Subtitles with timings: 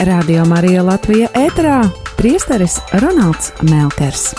[0.00, 1.84] Radio Marija Latvija ēterā
[2.18, 4.32] priesteris Ronalds Melkers.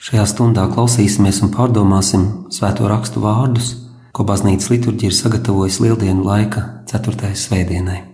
[0.00, 3.74] Šajā stundā klausīsimies un pārdomāsim svēto rakstu vārdus,
[4.16, 7.34] ko baznīcas liturģija ir sagatavojusi lieldienu laika 4.
[7.36, 8.13] svētdienai.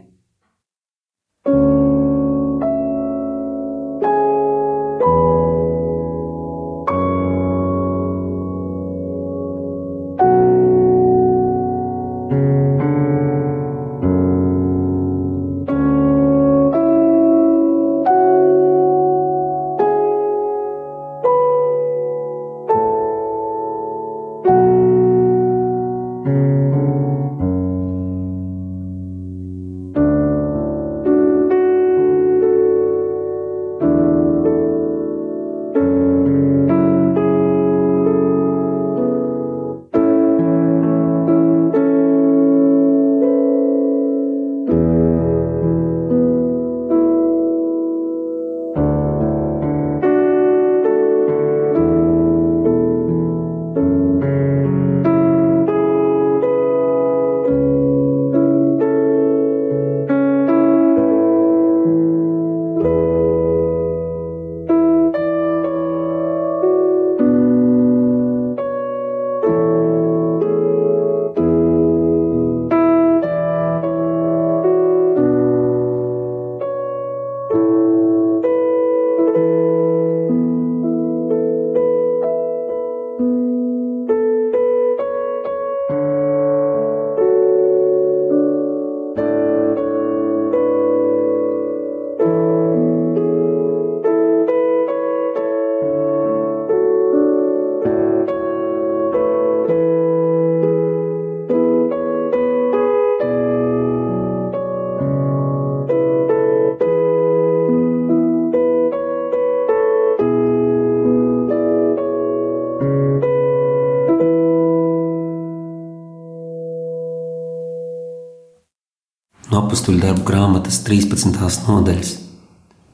[119.70, 121.36] Apakstuļu darbu grāmatas 13.
[121.70, 122.08] nodaļas.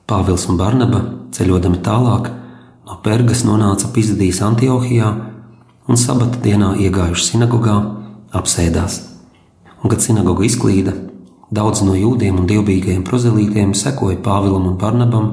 [0.04, 0.98] Pāvils un Barnaba
[1.32, 2.26] ceļodami tālāk
[2.84, 5.06] no Pergas nonāca Pizadijas Antiohijā
[5.88, 7.76] un sabata dienā iegājuši sinagogā,
[8.37, 8.98] apsēdās.
[9.81, 10.92] Un, kad sinagoga izklīda,
[11.48, 15.31] daudz no jūdiem un dievbijīgajiem prozelītiem sekoja Pāvilam un Barnabam,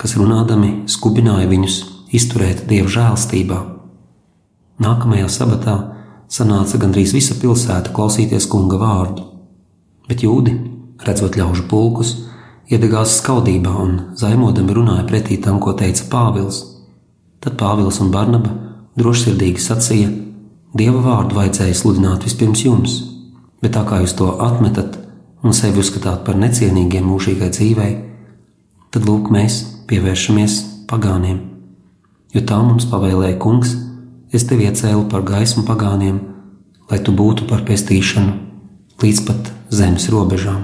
[0.00, 1.76] kas runādami skubināja viņus
[2.16, 3.60] izturēt dievu žēlstībā.
[4.80, 5.76] Nākamajā sabatā
[6.32, 9.31] sanāca gandrīz visa pilsēta klausīties kunga vārdu
[10.12, 10.52] bet jūdi,
[11.06, 12.12] redzot ļaužu pulkus,
[12.68, 16.60] iedegās skaudībā un zaimodami runāja pretī tam, ko teica Pāvils.
[17.40, 18.52] Tad Pāvils un Barnaba
[19.00, 20.10] drošsirdīgi sacīja:
[20.76, 22.98] Dieva vārdu vajadzēja sludināt vispirms jums,
[23.64, 24.98] bet tā kā jūs to atmetat
[25.42, 27.94] un sevi uzskatāt par necienīgiem mūžīgai dzīvei,
[28.92, 30.58] tad lūk, mēs pievēršamies
[30.92, 31.40] pagāniem.
[32.36, 33.74] Jo tā mums pavēlēja kungs,
[34.32, 36.20] es tevi iecēlu par gaismu pagāniem,
[36.92, 38.38] lai tu būtu par pestīšanu
[39.02, 40.62] līdz pat zemes robežām.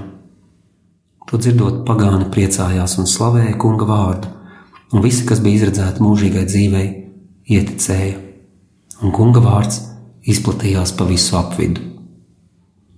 [1.29, 4.31] To dzirdot, pagāni priecājās un slavēja kunga vārdu,
[4.93, 6.87] un visi, kas bija izredzēti mūžīgai dzīvei,
[7.49, 8.17] ieticēja,
[9.03, 9.83] un kunga vārds
[10.29, 11.85] izplatījās pa visu apvidu.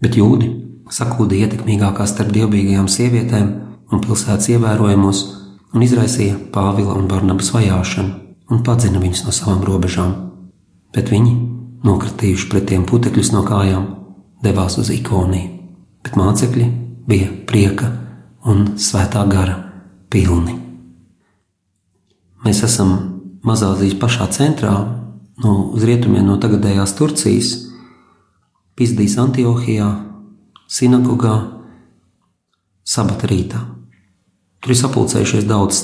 [0.02, 0.50] Bet jūdi
[0.92, 3.52] sakūda ietekmīgākās starp dievbijīgajām sievietēm
[3.92, 5.22] un pilsētas ievērojamos
[5.76, 8.18] un izraisīja Pāvila un Barnabas vajāšanu
[8.52, 10.14] un padzina viņus no savām robežām.
[10.96, 11.36] Bet viņi,
[11.88, 13.88] nokratījuši pret tiem putekļus no kājām,
[14.44, 15.61] devās uz ikoniju,
[16.04, 16.68] bet mācekļi
[17.08, 17.92] bija prieka
[18.48, 19.58] un svētā gara
[20.12, 20.58] pilni.
[22.42, 22.94] Mēs esam
[23.46, 24.74] Mazāzijas pašā centrā,
[25.42, 27.52] no uz rietumiem no tagadējās Turcijas,
[28.78, 29.88] Pizdīs Antiohijā,
[30.70, 31.36] sinagogā,
[32.86, 33.62] sabata rītā.
[34.62, 35.82] Tur ir sapulcējušies daudz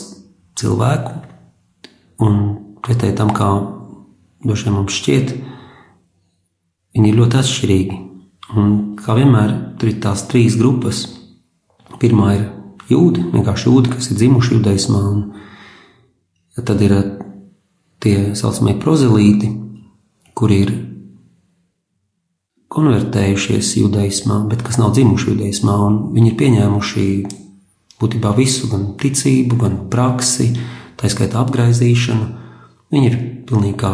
[0.58, 1.14] cilvēku,
[2.26, 2.38] un
[2.86, 3.50] pretēji tam, kā
[4.46, 5.34] vien mums šķiet,
[6.96, 7.98] viņi ir ļoti atšķirīgi.
[8.56, 11.04] Un, kā vienmēr, tur ir tās trīs grupas.
[12.00, 12.44] Pirmā ir
[12.88, 17.08] jūdi, vienkārši jūdi, kas ir dzimuši judaismā, un tad ir eh,
[18.04, 19.50] tie saucamie prozelīti,
[20.38, 20.72] kuri ir
[22.72, 27.08] konvertējušies judaismā, bet kas nav dzimuši judaismā, un viņi ir pieņēmuši
[28.00, 30.52] būtībā visu, gan ticību, gan praksi,
[31.00, 32.30] tā skaitā apgaizīšanu.
[32.94, 33.18] Viņi ir
[33.50, 33.92] pilnīgi kā,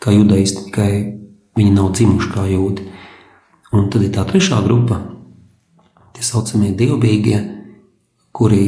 [0.00, 0.92] kā judaisti, tikai
[1.54, 2.88] Viņi nav dzimuši kā jūdi.
[3.74, 5.00] Un tad ir tā trešā grupa,
[6.14, 7.38] tie saucamie dievbijīgie,
[8.34, 8.66] kuri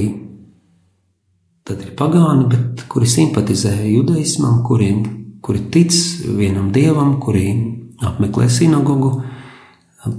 [1.66, 5.02] tad ir pagāni, bet kuri simpatizē judaismam, kuriem,
[5.42, 5.94] kuri tic
[6.38, 7.46] vienam dievam, kuri
[8.06, 9.20] apmeklē sinagogu,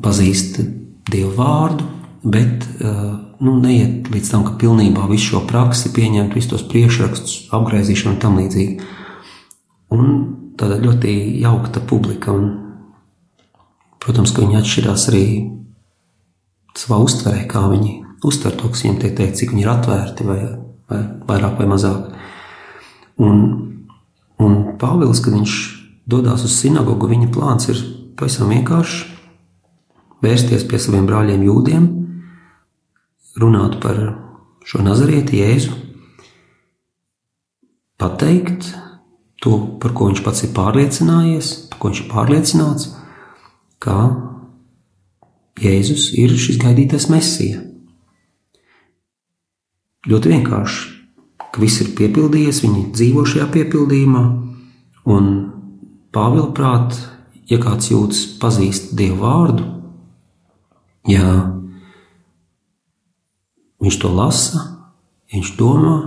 [0.03, 0.59] pazīst
[1.07, 1.85] Dievu vārdu,
[2.27, 2.65] bet
[3.39, 8.19] nu, neiet līdz tam, ka pilnībā visu šo praksi pieņemt, visus tos priekšrakstus, apgaizīšanu un
[8.19, 8.89] tam līdzīgi.
[9.95, 10.09] Un
[10.57, 12.33] tāda ļoti jaukta publika.
[12.33, 12.49] Un,
[14.03, 15.25] protams, ka viņi atšķirās arī
[16.77, 17.93] savā uztverē, kā viņi
[18.27, 20.39] uztver to, kas viņiem tiek teikt, cik viņi ir atvērti vai,
[20.89, 22.13] vai vairāk vai mazāk.
[23.23, 23.43] Un,
[24.41, 25.53] un Pāvils, kad viņš
[26.09, 27.81] dodas uz sinagogu, viņa plāns ir
[28.17, 29.05] pavisam vienkāršs
[30.23, 31.87] vērsties pie saviem brāļiem jūdiem,
[33.37, 33.99] runāt par
[34.67, 35.75] šo nazarieti Jēzu,
[38.01, 38.71] pateikt
[39.43, 42.89] to, par ko viņš pats ir pārliecinājies, par ko viņš ir pārliecināts,
[43.83, 43.97] ka
[45.57, 47.63] Jēzus ir šis gaidītais mesija.
[50.07, 50.83] Ļoti vienkārši,
[51.51, 54.23] ka viss ir piepildījies, viņi dzīvo šajā piepildījumā,
[55.09, 55.31] un
[56.13, 56.95] Pāvila prāt,
[57.49, 59.65] ja kāds jūtas pazīst Dievu vārdu,
[61.09, 61.25] ja
[63.83, 64.63] viņš to lasa,
[65.33, 65.97] viņš domā,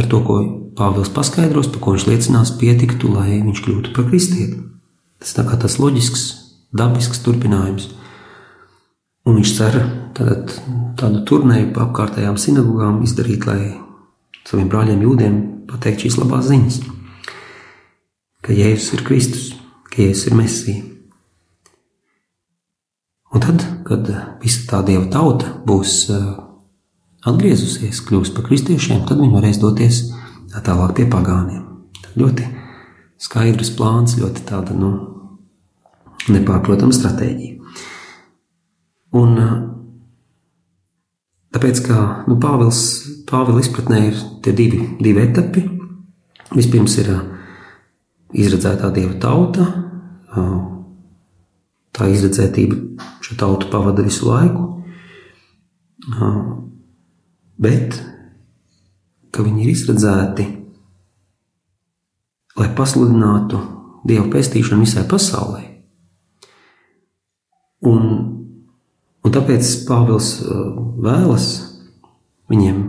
[0.00, 0.40] ar to, ko
[0.72, 4.56] Pāvils paskaidros, par ko viņš liecinās, pietiktu, lai viņš kļūtu par kristieti.
[5.20, 6.22] Tas tā kā tas loģisks,
[6.72, 7.90] dabisks turpinājums.
[9.28, 9.76] Un viņš cer
[10.16, 10.54] tātad,
[10.98, 13.74] tādu turnēju pa apkārtējām sinagogām izdarīt, lai
[14.48, 15.36] saviem brāļiem jūdiem
[15.70, 16.80] pateikt šīs labās ziņas,
[18.42, 19.44] ka Jēzus ir Kristus,
[19.92, 20.88] ka Jēzus ir Mesija.
[23.32, 24.08] Un tad, kad
[24.42, 26.24] visa tā dieva tauta būs eh,
[27.28, 30.02] atgriezusies, kļūs par kristiešiem, tad viņi varēs doties
[30.52, 31.62] tālāk pie pagāniem.
[32.02, 32.48] Tad ļoti
[33.22, 34.92] skaidrs plāns, ļoti tāda nu,
[36.32, 37.58] nepārprotama stratēģija.
[39.18, 39.36] Un
[41.52, 41.98] tāpēc, ka
[42.28, 42.82] nu, Pāvils,
[43.28, 45.62] Pāvila izpratnē ir tie divi, divi etapi.
[46.52, 47.08] Vispirms ir
[48.32, 49.66] izredzētā dieva tauta,
[51.92, 54.66] tā izredzētība šo tautu pavada visu laiku,
[57.62, 57.98] bet
[59.32, 60.48] ka viņi ir izredzēti,
[62.58, 63.68] lai pasludinātu
[64.02, 65.60] Dieva pestīšanu visai pasaulē.
[67.86, 68.08] Un,
[69.22, 70.32] un tāpēc Pāvils
[71.02, 71.46] vēlas
[72.50, 72.80] viņiem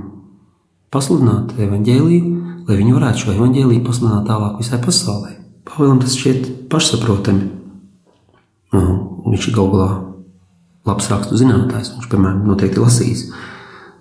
[0.94, 2.31] pasludināt evaņģēlīju,
[2.66, 5.36] lai viņi varētu šo evaņģēlīju pasludināt tālāk visai pasaulē.
[5.69, 7.52] Pāvilam tas šķiet pašsaprotami.
[8.74, 8.84] Nu,
[9.30, 9.92] viņš ir galu galā
[10.90, 11.94] labs rakstu zinātājs.
[11.94, 13.28] Viņš, piemēram, noteikti lasīs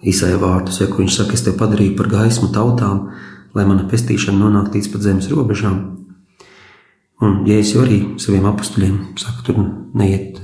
[0.03, 3.11] īsai vārdus, ja viņš saka, es te padarīju par gaismu tautām,
[3.55, 5.79] lai mana pestīšana nonāktu līdz pat zemes robežām.
[7.23, 9.61] Un Jēzus arī saviem apstuļiem saka, tur
[9.95, 10.41] neiet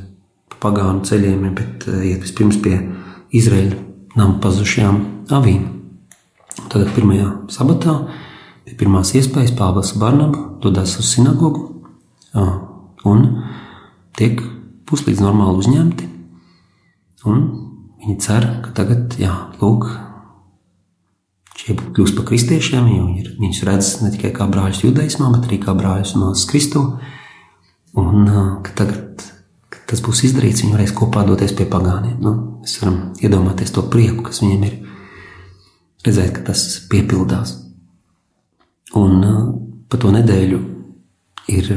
[0.53, 2.79] pa pagānu ceļiem, bet eh, iet vispirms pie
[3.35, 3.81] Izraēļa
[4.19, 5.01] nama pazušajām
[5.35, 5.65] avīm.
[6.69, 7.97] Tad pirmajā sabatā
[8.67, 11.67] pie pirmās iespējas Pāvils Barnaba dodas uz sinagogu
[13.09, 13.25] un
[14.19, 14.41] tiek
[14.89, 16.09] puslīdz normāli uzņemti.
[17.29, 17.45] Un
[18.09, 19.85] viņi cer, ka tagad, jā, lūk,
[21.59, 23.07] šie kļūst par kristiešiem, jo
[23.43, 26.85] viņus redz ne tikai kā brāļus judaismā, bet arī kā brāļus un māsas Kristu.
[27.99, 28.29] Un
[28.65, 29.25] ka tagad,
[29.73, 32.17] kad tas būs izdarīts, viņi varēs kopā doties pie pagāniem.
[32.23, 34.77] Nu, mēs varam iedomāties to prieku, kas viņiem ir,
[36.07, 37.57] redzēt, ka tas piepildās.
[38.97, 39.21] Un
[39.91, 40.61] pa to nedēļu
[41.53, 41.73] ir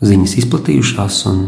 [0.00, 1.42] ziņas izplatījušās, un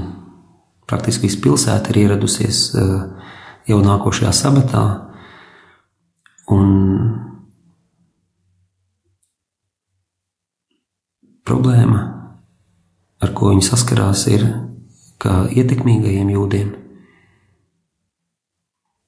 [0.89, 3.22] praktiski visa pilsēta ir ieradusies eh,
[3.69, 4.83] jau nākošajā sabatā.
[6.53, 6.69] Un
[11.47, 12.03] problēma,
[13.23, 14.47] ar ko viņi saskarās, ir,
[15.23, 16.71] ka ietekmīgajiem jūdiem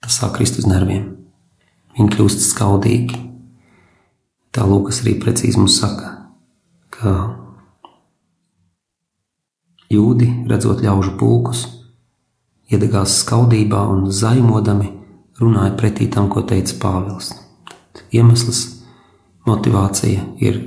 [0.05, 1.07] tas sāk krist uz nerviem.
[1.97, 3.21] Viņi kļūst skaudīgi.
[4.55, 6.11] Tā Lūkas arī precīzi mums saka,
[6.93, 7.15] ka
[9.95, 11.65] Jūdi, redzot ļaužu pulkus,
[12.73, 14.91] iedegās skaudībā un zaimodami
[15.41, 17.33] runāja pretī tam, ko teica Pāvils.
[18.15, 18.63] Iemesls,
[19.49, 20.61] motivācija ir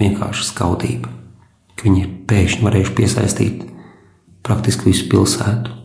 [0.00, 1.10] vienkārši skaudība,
[1.76, 3.64] ka viņi ir pēkšņi varējuši piesaistīt
[4.46, 5.78] praktiski visu pilsētu.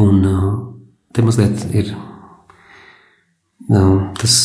[0.00, 0.22] Un
[1.12, 1.92] te mazliet ir
[4.20, 4.36] tas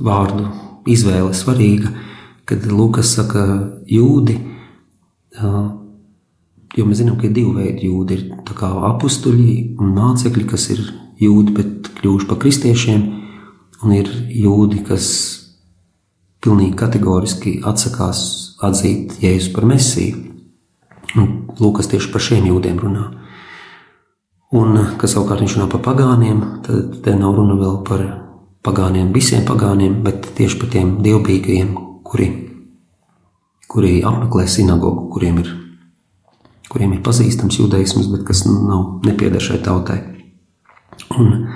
[0.00, 0.48] vārdu
[0.90, 1.92] izvēle svarīga,
[2.48, 3.44] kad Lukas saka,
[3.86, 4.38] jūdi
[6.78, 8.16] Jo mēs zinām, ka ir divi veidi jūdi.
[8.16, 10.82] Ir apstuļi un mācekļi, kas ir
[11.20, 13.06] jūdi, bet kļuvuši par kristiešiem,
[13.82, 15.06] un ir jūdi, kas
[16.40, 18.20] pilnīgi kategoriski atsakās
[18.64, 20.26] atzīt Jēzu par mesiju.
[21.18, 23.08] Un Lūkas tieši par šiem jūdiem runā.
[24.56, 28.04] Un, kas savukārt viņš runā par pagāniem, tad te nav runa vēl par
[28.66, 31.74] pagāniem, visiem pagāniem, bet tieši par tiem dievbijīgajiem,
[32.06, 32.30] kuri
[33.70, 35.50] kuri apmeklē sinagogu, kuriem ir,
[36.70, 39.98] kuriem ir pazīstams judaisms, bet kas nav nepieder šai tautai.
[41.18, 41.48] Un,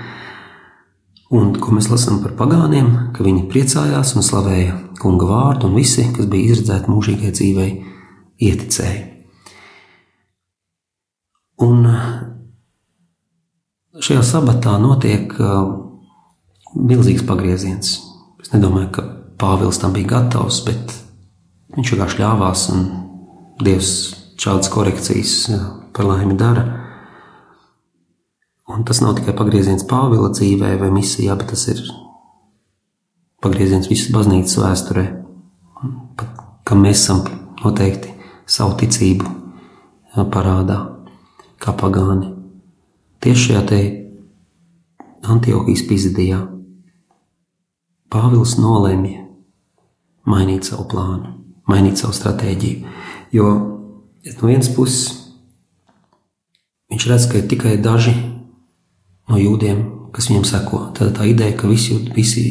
[1.35, 6.09] un ko mēs lasām par pagāniem, ka viņi priecājās un slavēja kunga vārdu, un visi,
[6.16, 7.71] kas bija izredzēti mūžīgai dzīvei,
[8.42, 9.02] ieticēja.
[11.64, 11.87] Un
[14.02, 15.68] šajā sabatā notiek uh,
[16.75, 17.94] milzīgs pagrieziens.
[18.42, 19.06] Es nedomāju, ka
[19.38, 20.92] Pāvils tam bija gatavs, bet
[21.75, 22.85] viņš vienkārši ļāvās, un
[23.62, 23.94] Dievs
[24.41, 25.35] šādas korekcijas
[25.95, 26.64] par laimi dara.
[28.69, 31.83] Un tas nav tikai pagrieziens Pāvila dzīvē vai misijā, bet tas ir
[33.45, 35.05] pagrieziens visas baznīcas vēsturē,
[36.64, 37.21] kam mēs esam
[37.61, 38.14] noteikti
[38.49, 39.29] savu ticību
[40.33, 40.79] parādā,
[41.61, 42.33] kā pagāni.
[43.21, 43.83] Tieši šajā te
[45.25, 46.41] Antiohijas pizidijā
[48.12, 49.25] Pāvils nolēma
[50.31, 51.33] mainīt savu plānu,
[51.69, 52.93] mainīt savu stratēģiju.
[53.35, 53.49] Jo
[54.25, 55.25] no vienas puses
[56.93, 58.14] viņš redz, ka ir tikai daži
[59.31, 59.83] no jūdiem,
[60.14, 60.81] kas viņam seko.
[60.97, 62.45] Tad tā ideja, ka visi, visi,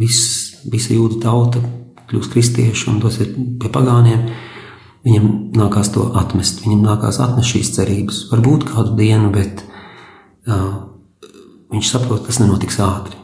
[0.00, 0.20] vis,
[0.68, 1.62] visa jūda tauta
[2.06, 4.28] kļūs kristieši un dosies pie pagāniem,
[5.06, 6.62] viņam nākās to atmest.
[6.66, 8.26] Viņam nākās atmest šīs cerības.
[8.30, 9.64] Varbūt kādu dienu, bet
[10.46, 10.86] uh,
[11.72, 13.18] viņš saprot, tas nenotiks ātri.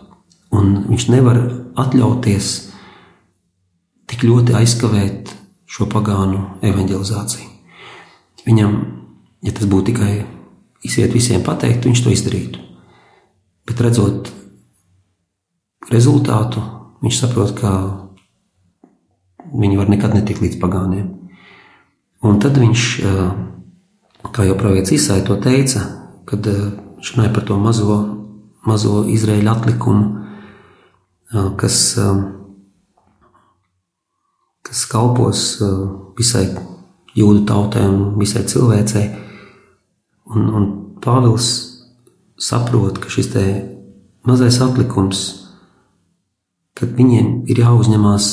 [0.53, 1.41] Un viņš nevar
[1.81, 2.51] atļauties
[4.11, 5.33] tik ļoti aizkavēt
[5.73, 7.52] šo pagānu evanģelizāciju.
[8.47, 8.79] Viņam,
[9.47, 10.13] ja tas būtu tikai
[10.83, 12.63] iziet visiem pateikt, viņš to izdarītu.
[13.69, 14.33] Bet redzot
[15.93, 16.63] rezultātu,
[17.03, 17.73] viņš saprot, ka
[19.53, 21.07] viņi var nekad netikt līdz pagāniem.
[22.23, 22.89] Un tad viņš,
[24.35, 25.85] kā jau pravietis Isai to teica,
[26.27, 27.99] kad runāja par to mazo,
[28.67, 30.05] mazo Izraēļa atlikumu,
[31.59, 31.79] kas,
[34.63, 35.47] kas kalpos
[36.19, 36.47] visai
[37.19, 39.09] jūdu tautai un visai cilvēcei.
[40.33, 40.69] Un, un
[41.03, 41.49] Pāvils
[42.39, 43.33] saprot, ka šis
[44.27, 45.23] mazais atlikums,
[46.79, 48.29] kad viņiem ir jāuzņemās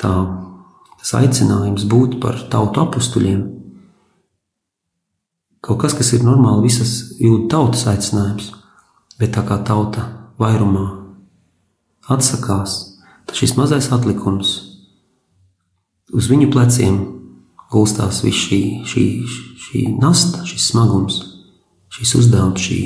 [0.00, 0.12] tā,
[1.00, 3.42] tas aicinājums būt par tautu apstuļiem,
[5.64, 8.52] kaut kas, kas ir normāli visas jūdu tautas aicinājums,
[9.18, 10.06] bet tā kā tauta
[10.38, 10.86] vairumā
[12.10, 12.78] atsakās,
[13.26, 14.73] tad šis mazais atlikums
[16.14, 16.98] uz viņu pleciem
[17.72, 19.04] gulstās viss šī, šī,
[19.66, 21.18] šī nasta, šis smagums,
[21.94, 22.80] šis uzdevums, šī,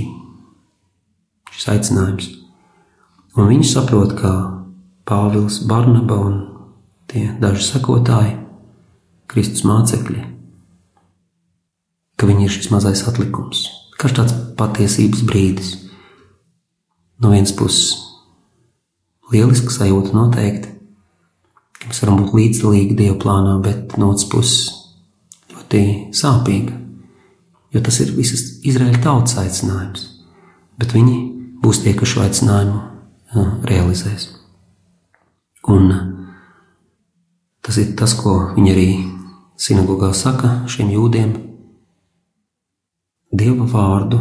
[1.53, 2.31] šis aicinājums.
[3.39, 4.33] Un viņi saprot, ka
[5.09, 6.41] Pāvils, Barnaba un
[7.09, 8.35] tie daži sekotāji,
[9.29, 10.25] Kristus mācekļi,
[12.19, 13.67] ka viņi ir šis mazais atlikums,
[14.01, 15.75] kā tāds patiesības brīdis.
[17.19, 17.97] No vienas puses
[19.33, 20.78] lieliska sajūta noteikti.
[21.88, 24.59] Mēs varam būt līdzdalīgi Dieva plānā, bet no otras puses
[25.54, 25.80] ļoti
[26.16, 26.75] sāpīga.
[27.73, 30.04] Jo tas ir visas Izraēļa tautas aicinājums.
[30.80, 31.16] Bet viņi
[31.64, 34.28] būs tie, kas šo aicinājumu uh, realizēs.
[35.68, 35.90] Un
[37.64, 38.88] tas ir tas, ko viņi arī
[39.61, 41.35] sinagogā saka šiem jūdiem.
[43.33, 44.21] Dieva vārdu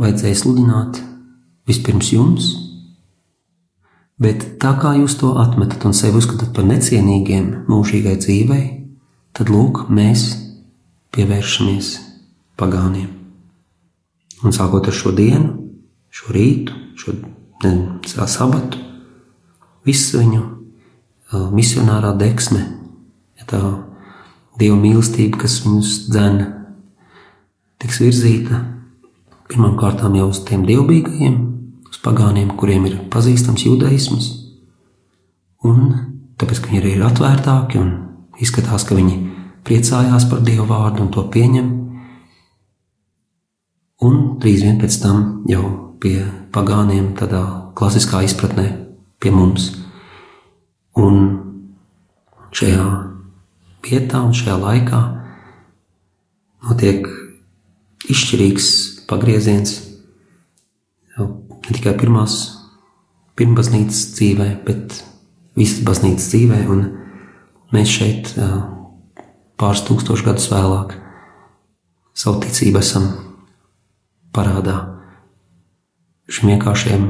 [0.00, 1.02] vajadzēja sludināt
[1.68, 2.50] vispirms jums,
[4.20, 8.64] Bet tā kā jūs to atmetat un sevi uzskatāt par necienīgiem mūžīgai dzīvei,
[9.32, 10.26] tad lūk, mēs
[11.16, 11.88] pievēršamies
[12.60, 13.08] pagāniem.
[14.44, 15.54] Un sākot ar šo dienu,
[16.12, 17.16] šo rītu, šo
[17.64, 17.72] ne,
[18.04, 18.80] sabatu,
[19.88, 22.60] visu viņu uh, misionārā deksme,
[23.40, 23.60] ja tā
[24.60, 26.50] dieva mīlestība, kas viņus dzēna,
[27.80, 28.60] tiks virzīta
[29.50, 31.38] pirmām kārtām jau uz tiem dievbijīgajiem,
[32.04, 34.30] pagāniem, kuriem ir pazīstams judaisms,
[35.66, 35.90] un
[36.40, 37.92] tāpēc, ka viņi ir atvērtāki un
[38.40, 39.18] izskatās, ka viņi
[39.66, 41.68] priecājās par Dieva vārdu un to pieņem,
[44.06, 45.64] un drīz vien pēc tam jau
[46.00, 46.22] pie
[46.54, 47.42] pagāniem tādā
[47.76, 48.66] klasiskā izpratnē
[49.20, 49.70] pie mums.
[50.96, 51.20] Un
[52.56, 52.86] šajā
[53.84, 55.00] vietā un šajā laikā
[56.64, 57.06] notiek
[58.10, 58.70] izšķirīgs
[59.10, 59.76] pagrieziens
[61.70, 62.36] ne tikai pirmās,
[63.38, 64.96] pirmbaznīcas dzīvē, bet
[65.58, 66.82] visas baznīcas dzīvē, un
[67.70, 68.32] mēs šeit
[69.60, 70.96] pāris tūkstošus gadus vēlāk
[72.16, 73.06] savu ticību esam
[74.34, 74.76] parādā
[76.30, 77.06] šim vienkāršiem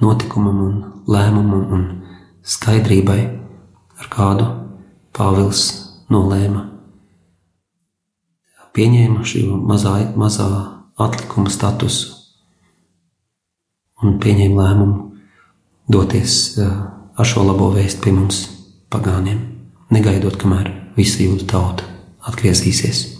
[0.00, 0.78] notikumam un
[1.10, 1.84] lēmumam un
[2.40, 3.20] skaidrībai,
[4.00, 4.48] ar kādu
[5.12, 5.64] Pāvils
[6.08, 6.62] nolēma.
[8.72, 10.48] Pieņēma šī mazā, mazā
[11.02, 12.19] atlikuma statusu
[14.02, 14.98] un pieņēma lēmumu
[15.90, 18.42] doties ar šo labo vēstu pie mums
[18.90, 19.40] pagāniem,
[19.92, 21.88] negaidot, kamēr visa jūda tauta
[22.30, 23.19] atgriezīsies.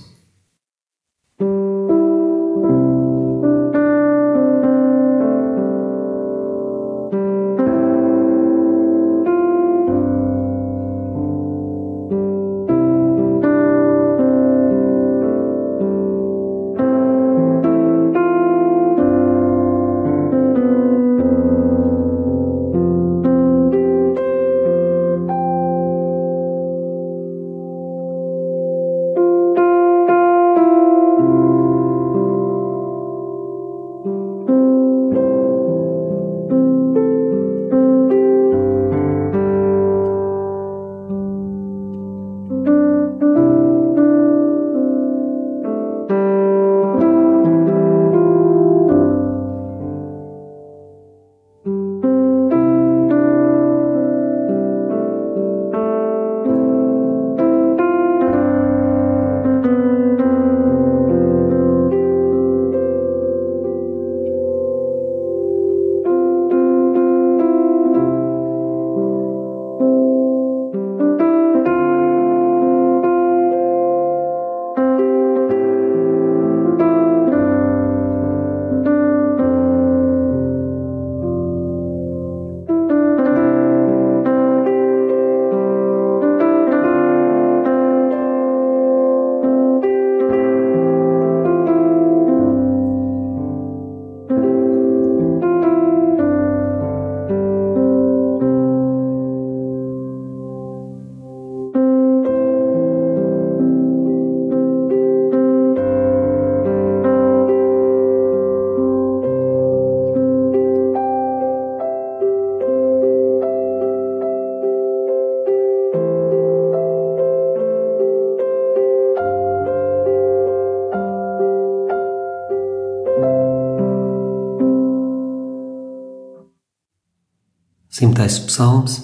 [128.01, 128.95] Simtais psalms.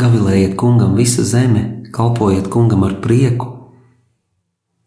[0.00, 3.50] Gavilējiet kungam visa zeme, kalpojiet kungam ar prieku.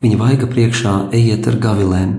[0.01, 2.15] Viņa vaiga priekšā ejiet ar gavilēm.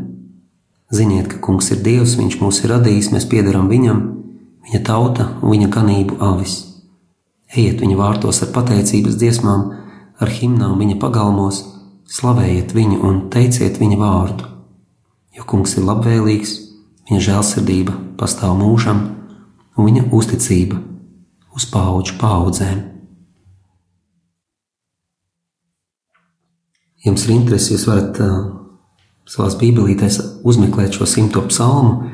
[0.95, 3.99] Ziniet, ka kungs ir Dievs, viņš mūs ir radījis, mēs piedaram viņam,
[4.69, 6.55] viņa tauta un viņa ganību avis.
[7.51, 9.67] Ejiet viņa vārtos ar pateicības dziesmām,
[10.23, 11.64] ar himnām viņa pagalmos,
[12.07, 14.47] slavējiet viņu un teiciet viņa vārdu.
[15.35, 16.55] Jo kungs ir labvēlīgs,
[17.11, 19.03] viņa žēlsirdība pastāv mūžam
[19.75, 20.81] un viņa uzticība
[21.55, 22.83] uz pauģu paudzēm.
[27.05, 28.39] Jums ir interesi, jūs varat uh,
[29.29, 32.09] savā bībelītēs uzmeklēt šo simto psalmu.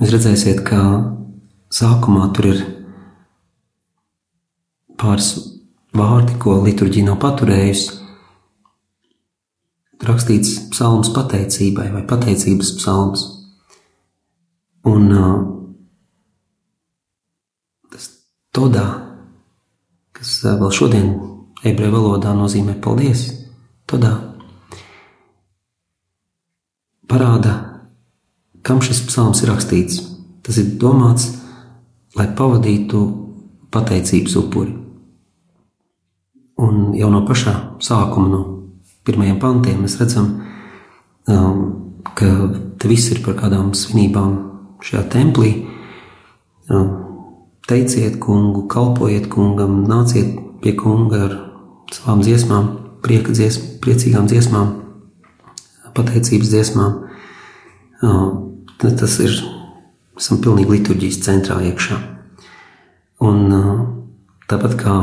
[0.00, 0.80] Jūs redzēsiet, ka
[1.72, 2.62] sākumā tur ir
[4.96, 5.34] pāris
[5.96, 8.02] vārdi, ko liturģija nav paturējusi.
[10.06, 13.26] Rakstīts psalms pateicībai vai pateicības psalms.
[14.86, 15.36] Un uh,
[18.56, 18.86] Todā,
[20.16, 21.10] kas vēl šodien
[21.66, 23.26] ebreju valodā nozīmē paldies,
[23.84, 24.14] todā
[27.06, 27.52] parāda,
[28.66, 30.00] kam šis psalms ir rakstīts.
[30.46, 31.28] Tas ir domāts,
[32.16, 33.00] lai pavadītu
[33.74, 34.74] pateicības upuri.
[36.62, 38.42] Un jau no pašā sākuma, no
[39.04, 40.30] pirmajiem pantiem, mēs redzam,
[41.28, 41.58] um,
[42.16, 42.30] ka
[42.80, 44.38] te viss ir par kādām svinībām
[44.80, 45.52] šajā templī.
[47.66, 51.32] Teiciet kungu, kalpojiet kungam, nāciet pie kunga ar
[51.90, 52.68] savām dziesmām,
[53.02, 54.68] prieka dziesmām, priecīgām dziesmām,
[55.96, 56.92] pateicības dziesmām.
[58.78, 59.34] Tas ir,
[60.14, 61.98] esam pilnīgi liturģijas centrā iekšā.
[63.26, 63.50] Un
[64.46, 64.96] tāpat kā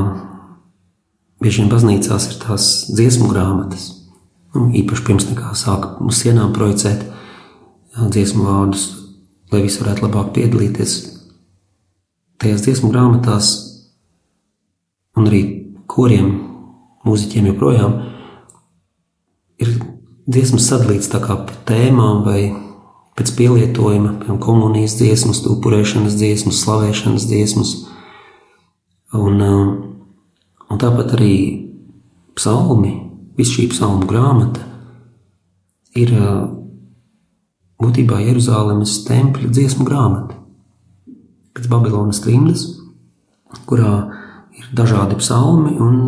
[1.43, 3.89] bieži vien baznīcās ir tās dziesmu grāmatas,
[4.55, 7.09] nu, īpaši pirms nekā sāka uz sienām projicēt
[7.99, 8.85] dziesmu vārdus,
[9.51, 11.12] lai visi varētu labāk piedalīties
[12.43, 13.51] tajās dziesmu grāmatās,
[15.17, 15.43] un arī
[15.89, 16.33] koriem,
[17.07, 17.95] mūziķiem joprojām,
[19.63, 19.71] ir
[20.27, 22.41] dziesmas sadalīts tā kā pa tēmām vai
[23.17, 27.73] pēc pielietojuma, piemēram, komunijas dziesmas, upurēšanas dziesmas, slavēšanas dziesmas.
[29.13, 29.73] Un, um,
[30.71, 31.35] un tāpat arī
[32.33, 32.95] psalmi,
[33.37, 34.65] visa šī psalmu grāmata
[35.99, 36.47] ir uh,
[37.83, 40.42] būtībā Jeruzalemes tempļa dziesmu grāmata
[41.53, 42.65] pēc Babilonas trimdas,
[43.69, 43.93] kurā
[44.57, 45.99] ir dažādi psalmi un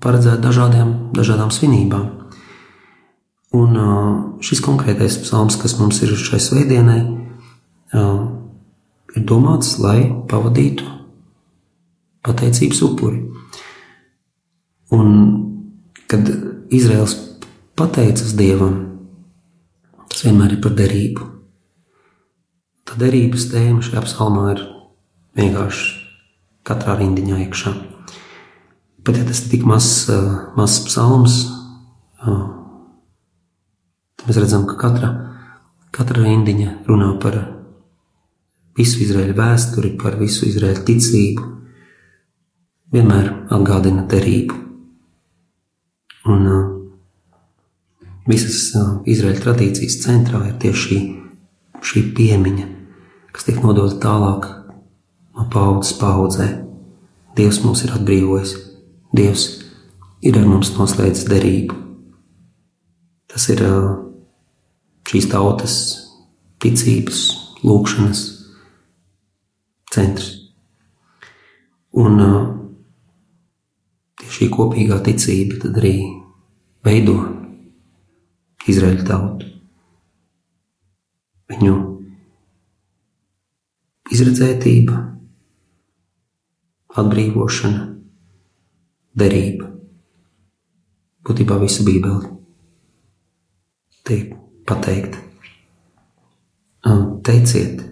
[0.00, 2.06] paredzēti dažādiem, dažādām svinībām.
[3.56, 3.74] Un
[4.44, 7.00] šis konkrētais psalms, kas mums ir šai svētdienai,
[9.16, 10.86] ir domāts, lai pavadītu
[12.26, 13.24] pateicības upuri.
[14.94, 15.10] Un,
[16.10, 16.26] kad
[16.70, 17.16] Izraels
[17.78, 18.76] pateicas Dievam,
[20.10, 21.26] tas vienmēr ir par derību.
[22.86, 24.62] Tā derības tēma šajā psalmā ir
[25.38, 25.86] vienkārši
[26.66, 27.72] katrā rindiņā iekšā.
[29.04, 30.10] Pat ja tas ir tik mazs,
[30.58, 31.34] mazs psalms,
[32.20, 35.08] tad mēs redzam, ka katra,
[35.94, 37.34] katra rindiņa runā par
[38.76, 41.42] visu Izraēļu vēsturi, par visu Izraēļu ticību,
[42.92, 44.54] vienmēr atgādina derību.
[46.30, 46.68] Un uh,
[48.28, 48.58] visas
[49.08, 50.98] Izraēļa tradīcijas centrā ir tieši šī,
[51.80, 52.66] šī piemiņa,
[53.32, 54.59] kas tiek nodota tālāk
[55.40, 56.48] no paudzes paudzē.
[57.36, 58.52] Dievs mūs ir atbrīvojis,
[59.16, 59.44] Dievs
[60.22, 61.76] ir ar mums noslēdzis derību.
[63.30, 63.62] Tas ir
[65.08, 65.74] šīs tautas
[66.62, 67.22] ticības,
[67.64, 68.20] lūkšanas,
[69.94, 70.28] centrs.
[71.98, 72.20] Un
[74.30, 75.94] šī kopīgā ticība tad arī
[76.86, 77.16] veido
[78.70, 79.48] Izraēļu tautu.
[81.50, 81.78] Viņu
[84.14, 85.09] izredzētība,
[86.98, 87.86] atbrīvošana,
[89.20, 89.68] derība.
[91.26, 92.36] Būtībā visa Bībele
[94.08, 94.32] tiek
[94.66, 95.20] pateikta.
[97.26, 97.90] Teiciet,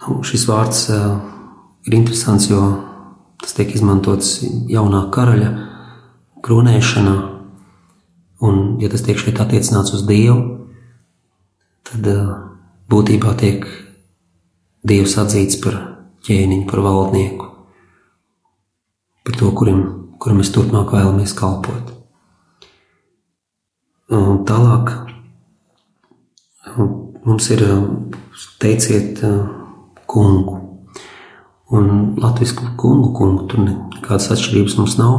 [0.00, 2.60] Nu, šis vārds ir interesants, jo
[3.40, 4.38] tas tiek izmantots
[4.70, 5.50] jaunā karaļa
[6.44, 7.16] kronēšanā.
[8.40, 10.70] Un, ja tas tiek šeit attiecināts uz Dievu,
[11.84, 12.08] tad
[12.88, 13.68] būtībā tiek
[14.80, 15.76] Dievs atzīts par
[16.24, 17.49] ķēniņu, par valdnieku,
[19.24, 19.82] par to, kurim,
[20.22, 21.94] kurim mēs turpmāk vēlamies kalpot.
[24.10, 24.90] Un tālāk
[27.24, 27.62] mums ir
[28.62, 29.22] teiciet,
[30.10, 30.56] kungu.
[31.70, 35.18] Un latviešu kungu, kungu tur nekādas atšķirības mums nav.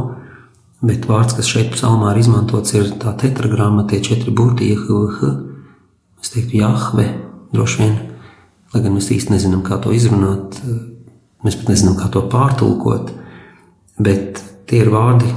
[0.82, 5.30] Bet vārds, kas šeit psalmā ir izmantots, ir tā tetragramma, tie četri burti, JHVH.
[6.22, 7.06] Es teiktu, Jahve,
[7.54, 7.94] droši vien,
[8.74, 10.58] lai gan mēs īsti nezinām, kā to izrunāt,
[11.46, 13.14] mēs pat nezinām, kā to pārtulkot.
[14.02, 15.28] Bet tie ir vārdi,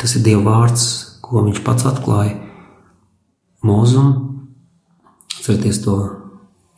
[0.00, 0.84] tas ir Dieva vārds,
[1.24, 2.38] ko viņš pats atklāja
[3.66, 4.12] mūzum.
[5.40, 5.96] Atcerieties to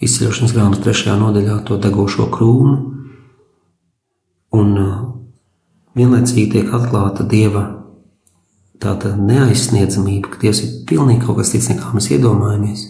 [0.03, 2.75] izceļošanas grāmatas trešajā nodaļā to degošo krūmu,
[4.59, 4.73] un
[5.99, 7.67] vienlaicīgi tiek atklāta Dieva
[8.83, 12.87] tāda neaizsniedzamība, ka Dievs ir pilnīgi kaut kas cits, nekā mēs iedomājamies.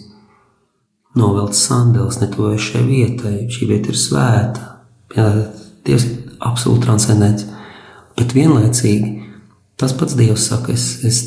[1.18, 4.68] Novelts sandēls netuvojas šai vietai, šī vieta ir svēta,
[5.12, 5.27] jā,
[5.85, 7.47] Dievs ir absolūti transcendents,
[8.19, 9.13] bet vienlaicīgi
[9.81, 11.23] tas pats Dievs saka, es, es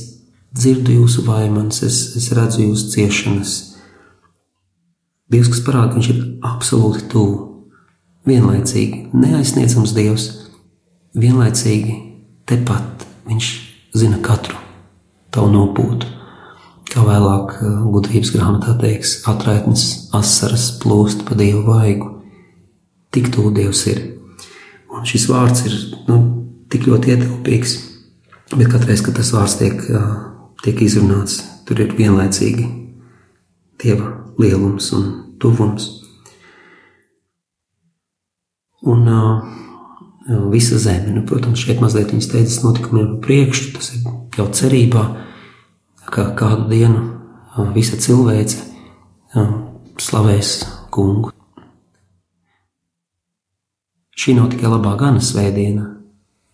[0.56, 3.56] dzirdu jūsu vaimanas, es, es redzu jūsu ciešanas,
[5.32, 7.38] Dievs, kas parāda, ka viņš ir absolūti tuvu,
[8.30, 10.28] vienlaicīgi neaizsniedzams Dievs,
[11.18, 11.96] vienlaicīgi
[12.46, 13.50] tepat viņš
[13.98, 14.60] zina katru
[15.34, 16.12] tavu nopūtu.
[16.94, 22.12] Kā vēlāk uh, gudrības grāmatā teiks, atraitnes asaras plūst pa Dievu vaigu.
[23.12, 24.04] Tik tuvu Dievs ir.
[24.96, 25.76] Un šis vārds ir
[26.08, 26.22] nu,
[26.72, 27.76] tik ļoti ietilpīgs,
[28.56, 29.82] bet katreiz, kad tas vārds tiek,
[30.64, 32.72] tiek izrunāts, tur ir vienlaicīgi
[33.82, 34.08] Dieva
[34.40, 35.08] lielums un
[35.44, 35.90] tuvums.
[38.88, 39.44] Un uh,
[40.54, 44.08] visa zeme, nu, protams, šeit mazliet viņas steidzas notikumiem priekšu, tas ir
[44.40, 45.06] jau cerībā,
[46.08, 47.04] ka kādu dienu
[47.76, 48.64] visa cilvēce
[49.36, 49.56] uh,
[50.00, 50.58] slavēs
[50.94, 51.35] kungu.
[54.16, 55.90] Šī nav tikai labā gana svētdiena.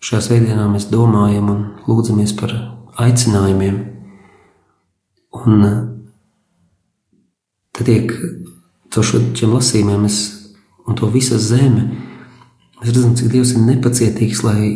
[0.02, 2.54] Šajā svētdienā mēs domājam un lūdzamies par
[3.00, 3.80] aicinājumiem.
[5.42, 5.66] Un
[7.72, 8.10] Tad tiek
[8.92, 10.16] caur šiem lasījumiem mēs,
[10.84, 11.86] un to visa zeme,
[12.80, 14.66] mēs redzam, cik Dievs ir nepacietīgs, lai,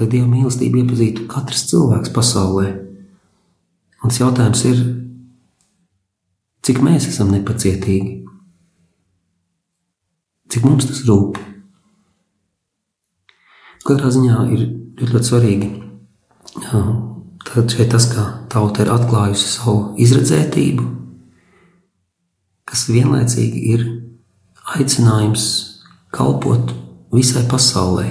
[0.00, 2.70] lai Dieva mīlestību iepazītu katrs cilvēks pasaulē.
[4.00, 4.80] Un tas jautājums ir,
[6.64, 8.22] cik mēs esam nepacietīgi,
[10.48, 11.36] cik mums tas rūp.
[13.86, 15.68] Katrā ziņā ir ļoti, ļoti svarīgi.
[17.46, 20.86] Tad šeit tas, ka tauta ir atklājusi savu izredzētību,
[22.66, 23.84] kas vienlaicīgi ir
[24.74, 25.44] aicinājums
[26.14, 26.72] kalpot
[27.14, 28.06] visai pasaulē.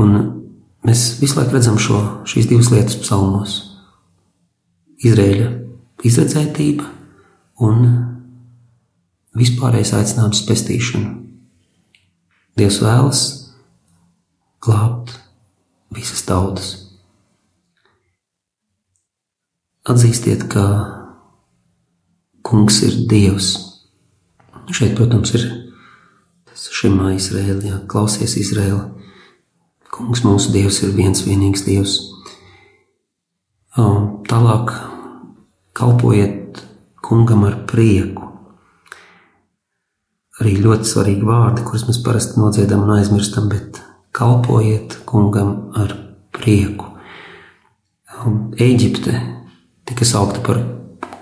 [0.00, 0.16] Un
[0.86, 3.58] mēs visu laiku redzam šo, šīs divas lietas psalmos.
[5.04, 5.50] Izrēļa
[6.08, 6.88] izredzētība
[7.66, 7.84] un
[9.36, 11.12] vispārējais aicinājums pestīšanu.
[12.56, 13.20] Dievs vēlas
[14.60, 15.16] glābt
[15.94, 16.70] visas tautas.
[19.88, 20.64] Atzīstiet, ka
[22.46, 23.50] Kungs ir Dievs.
[24.70, 25.44] Šeit, protams, ir
[26.46, 28.86] tas šimā Izraēla, jā, klausies Izraēla.
[29.90, 31.96] Kungs, mūsu Dievs, ir viens vienīgs Dievs.
[34.30, 34.72] Tālāk
[35.78, 36.60] kalpojiet
[37.02, 38.28] kungam ar prieku.
[40.40, 45.94] Arī ļoti svarīgi vārdi, kurus mēs parasti nodziedam un aizmirstam, bet kalpojiet kungam ar
[46.34, 46.86] prieku.
[48.60, 49.14] Eģipte
[49.88, 50.60] tika saukta par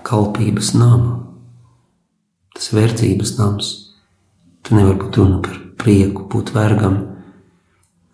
[0.07, 1.15] kalpības namu.
[2.55, 3.73] Tas ir verdzības nams.
[4.65, 6.97] Tur nevar būt runa par prieku, būt vergam,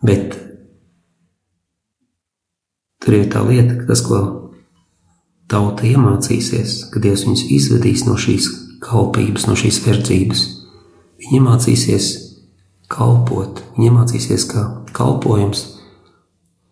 [0.05, 0.35] bet
[3.01, 4.19] tur ir tā lieta, ka tas, ko
[5.49, 8.51] tauta iemācīsies, kad Dievs viņus izvedīs no šīs
[8.85, 10.45] kalpības, no šīs verdzības,
[11.21, 12.11] viņi iemācīsies
[12.91, 15.65] kalpot, viņi iemācīsies, ka kalpojums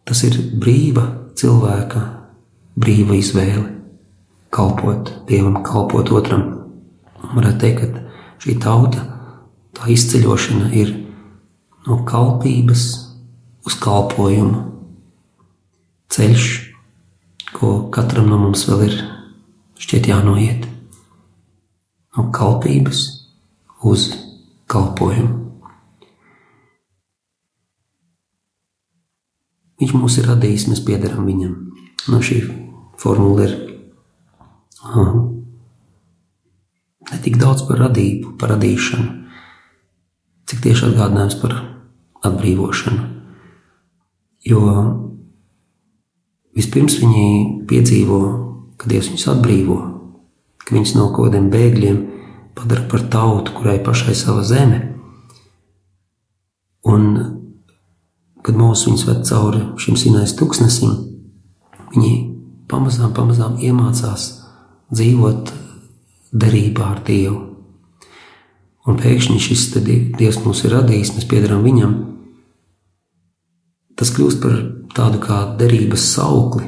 [0.07, 1.07] tas ir brīva
[1.39, 2.03] cilvēka
[2.79, 3.69] brīva izvēle.
[4.53, 6.43] Kalpot Dievam, kalpot otram.
[7.33, 9.05] Varētu teikt, ka šī tauta,
[9.73, 10.93] tā izceļošana ir
[11.87, 12.83] no kalpības
[13.65, 14.61] uz kalpojumu.
[16.13, 16.49] Ceļš,
[17.55, 18.99] ko katram no mums vēl ir
[19.81, 20.67] šķiet jānoiet.
[22.13, 23.07] No kalpības
[23.89, 24.11] uz
[24.69, 25.42] kalpojumu.
[29.83, 31.55] Viņš mūs ir radījis, mēs piedarām viņam.
[32.07, 32.37] No šī
[32.95, 33.55] formula ir
[34.79, 35.07] aha,
[37.09, 39.09] ne tik daudz par radību, par radīšanu,
[40.47, 41.57] cik tieši atgādinājums par
[42.29, 43.09] atbrīvošanu.
[44.47, 44.63] Jo
[46.55, 47.27] vispirms viņi
[47.67, 48.23] piedzīvo,
[48.79, 49.77] ka Dievs viņus atbrīvo,
[50.63, 52.01] ka viņus no kaut kādiem bēgļiem
[52.55, 54.79] padara par tautu, kurai pašai sava zeme.
[56.87, 57.42] Un
[58.43, 60.93] kad mūsu viņus ved cauri šim sinais tūkstnesim,
[61.93, 62.13] viņi
[62.71, 64.29] pamazām, pamazām iemācās
[64.93, 65.53] dzīvot
[66.33, 67.39] derībā ar Dievu.
[68.83, 71.93] Un pēkšņi šis Dievs mūs ir radījis, mēs piedarām Viņam.
[73.95, 74.55] Tas kļūst par
[74.97, 76.65] tādu kā derības saukli.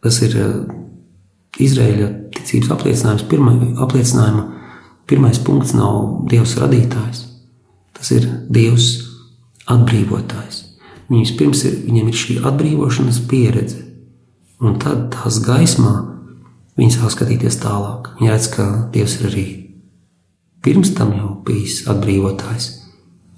[0.00, 0.54] Tas ir eh,
[1.66, 3.26] Izraēļa ticības apliecinājums.
[3.28, 4.46] Pirma, apliecinājuma
[5.10, 7.24] pirmais punkts nav Dievs radītājs.
[7.96, 8.92] Tas ir Dievs
[9.72, 10.65] atbrīvotājs.
[11.06, 13.78] Viņus pirms ir, viņiem ir šī atbrīvošanas pieredze,
[14.58, 15.94] un tad tās gaismā
[16.78, 18.10] viņi sāk skatīties tālāk.
[18.18, 19.46] Viņi redz, ka Dievs ir arī
[20.66, 22.70] pirms tam jau bijis atbrīvotājs,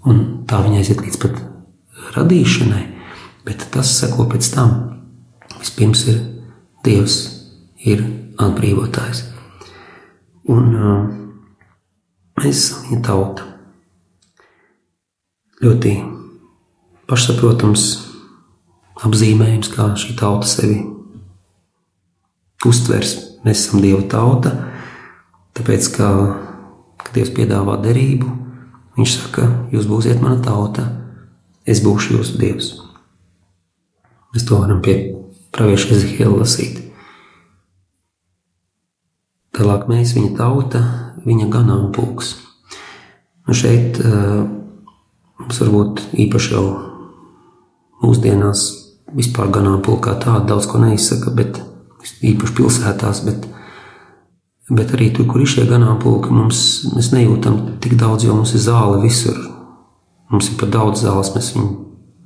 [0.09, 1.43] un tā viņa aiziet līdz pat
[2.17, 2.85] radīšanai,
[3.45, 4.77] bet tas seko pēc tam.
[5.59, 6.23] Vispirms ir
[6.87, 7.19] Dievs,
[7.85, 8.05] ir
[8.41, 9.25] atbrīvotājs.
[10.49, 11.01] Un uh,
[12.39, 13.49] mēs esam viņa tauta.
[15.59, 15.93] Ļoti
[17.09, 17.87] pašsaprotams
[19.07, 20.81] apzīmējums, kā šī tauta sevi
[22.67, 23.15] uztvers.
[23.47, 24.53] Mēs esam Dieva tauta,
[25.57, 26.11] tāpēc, ka,
[27.01, 28.39] kad Dievs piedāvā derību,
[28.99, 30.83] Viņš saka, jūs būsiet mana tauta,
[31.63, 32.73] es būšu jūsu Dievs.
[34.35, 34.97] Mēs to varam pie
[35.55, 36.81] pravieša Ezehiela lasīt.
[39.55, 40.83] Tālāk mēs, viņa tauta,
[41.23, 42.33] viņa ganāmpulks.
[43.47, 44.43] Un šeit uh,
[45.39, 46.67] mums varbūt īpaši jau
[48.03, 48.67] mūsdienās
[49.17, 51.61] vispār ganāmpulkā tāda daudz ko neizsaka, bet
[52.25, 53.47] īpaši pilsētās, bet,
[54.71, 56.63] bet arī tur, kur ir šie ganāmpulki, mums,
[56.95, 59.39] mēs nejūtam tik daudz, jo mums ir zāle visur.
[60.29, 61.69] Mums ir pat daudz zāles, mēs viņu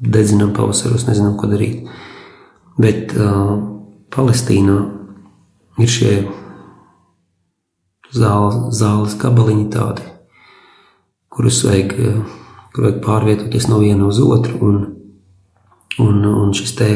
[0.03, 1.87] dedzinām pavasaros, nezinām, ko darīt.
[2.83, 3.53] Bet uh,
[4.13, 4.79] Palestīnā
[5.81, 6.15] ir šie
[8.13, 10.09] zāles, zāles gabaliņi tādi,
[11.33, 11.95] kurus vajag,
[12.75, 14.59] kur vajag pārvietoties no viena uz otru.
[14.67, 14.83] Un,
[16.01, 16.89] Un, un šis te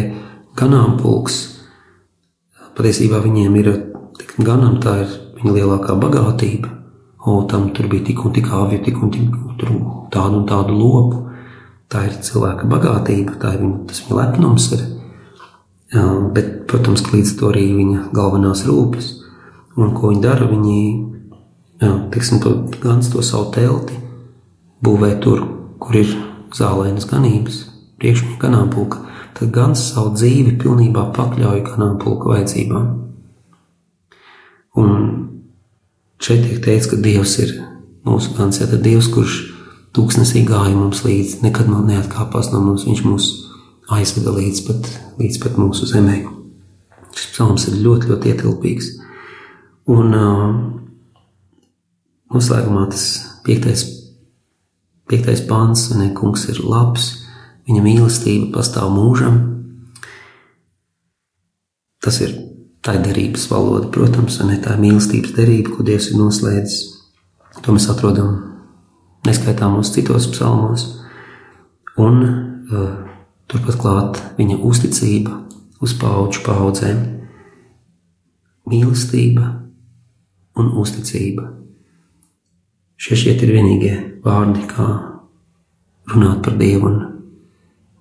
[0.57, 1.37] ganāmpulks,
[2.77, 3.69] patiesībā viņiem ir
[4.41, 6.73] ganām, tā ir viņa lielākā bagātība.
[7.27, 9.37] O, tam tur bija tik un tik avju, tik un tik
[10.15, 11.25] tādu un tādu lopu.
[11.93, 14.71] Tā ir cilvēka bagātība, tā ir viņa, tas viņa lepnums.
[14.75, 14.87] Ir.
[15.95, 19.13] Jā, bet, protams, līdz to arī viņa galvenās rūpes.
[19.77, 20.49] Un ko viņi dara?
[20.49, 20.81] Viņi,
[21.85, 24.01] jā, teiksim, to, gan to savu telti
[24.87, 25.45] būvē tur,
[25.83, 26.17] kur ir
[26.57, 27.65] zālēnas ganības
[28.01, 29.03] priekšņa ganāmpulka,
[29.37, 32.87] tad gan savu dzīvi pilnībā pakļauj ganāmpulka vajadzībām.
[34.77, 34.93] Un
[36.21, 37.55] šeit tiek teikts, ka Dievs ir
[38.07, 39.41] mūsu gans, ja tad Dievs, kurš
[39.97, 43.29] tūkstnesī gāja mums līdzi, nekad neatkāpās no mums, viņš mūs
[43.97, 44.89] aizveda līdz pat,
[45.21, 46.21] līdz pat mūsu zemē.
[47.17, 48.91] Šis psalms ir ļoti, ļoti ietilpīgs.
[49.93, 50.57] Un uh,
[52.35, 53.07] noslēgumā tas
[53.47, 53.87] piektais,
[55.09, 57.13] piektais pāns, ne, kungs ir labs,
[57.67, 59.39] Viņa mīlestība pastāv mūžam.
[62.03, 62.37] Tas ir
[62.87, 66.85] tā derības valoda, protams, un ne tā mīlestības derība, ko Dievs ir noslēdzis.
[67.65, 68.37] To mēs atrodam
[69.27, 70.87] neskaitāmos citos psalmos.
[71.99, 72.87] Un uh,
[73.51, 75.41] turpat klāt viņa uzticība
[75.83, 77.03] uz paudžu paudzēm,
[78.71, 79.51] mīlestība
[80.57, 81.51] un uzticība.
[82.97, 84.87] Šie šiet ir vienīgie vārdi, kā
[86.15, 87.16] runāt par Dievu un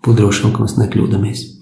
[0.05, 1.54] būt drošam, ka mēs nekļūdāmies.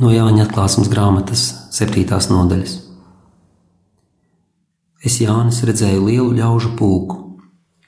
[0.00, 2.02] No Jāņa atklāsmes grāmatas 7.
[2.32, 2.78] nodaļas.
[5.04, 7.20] Es Jānis redzēju lielu ļaužu pulku,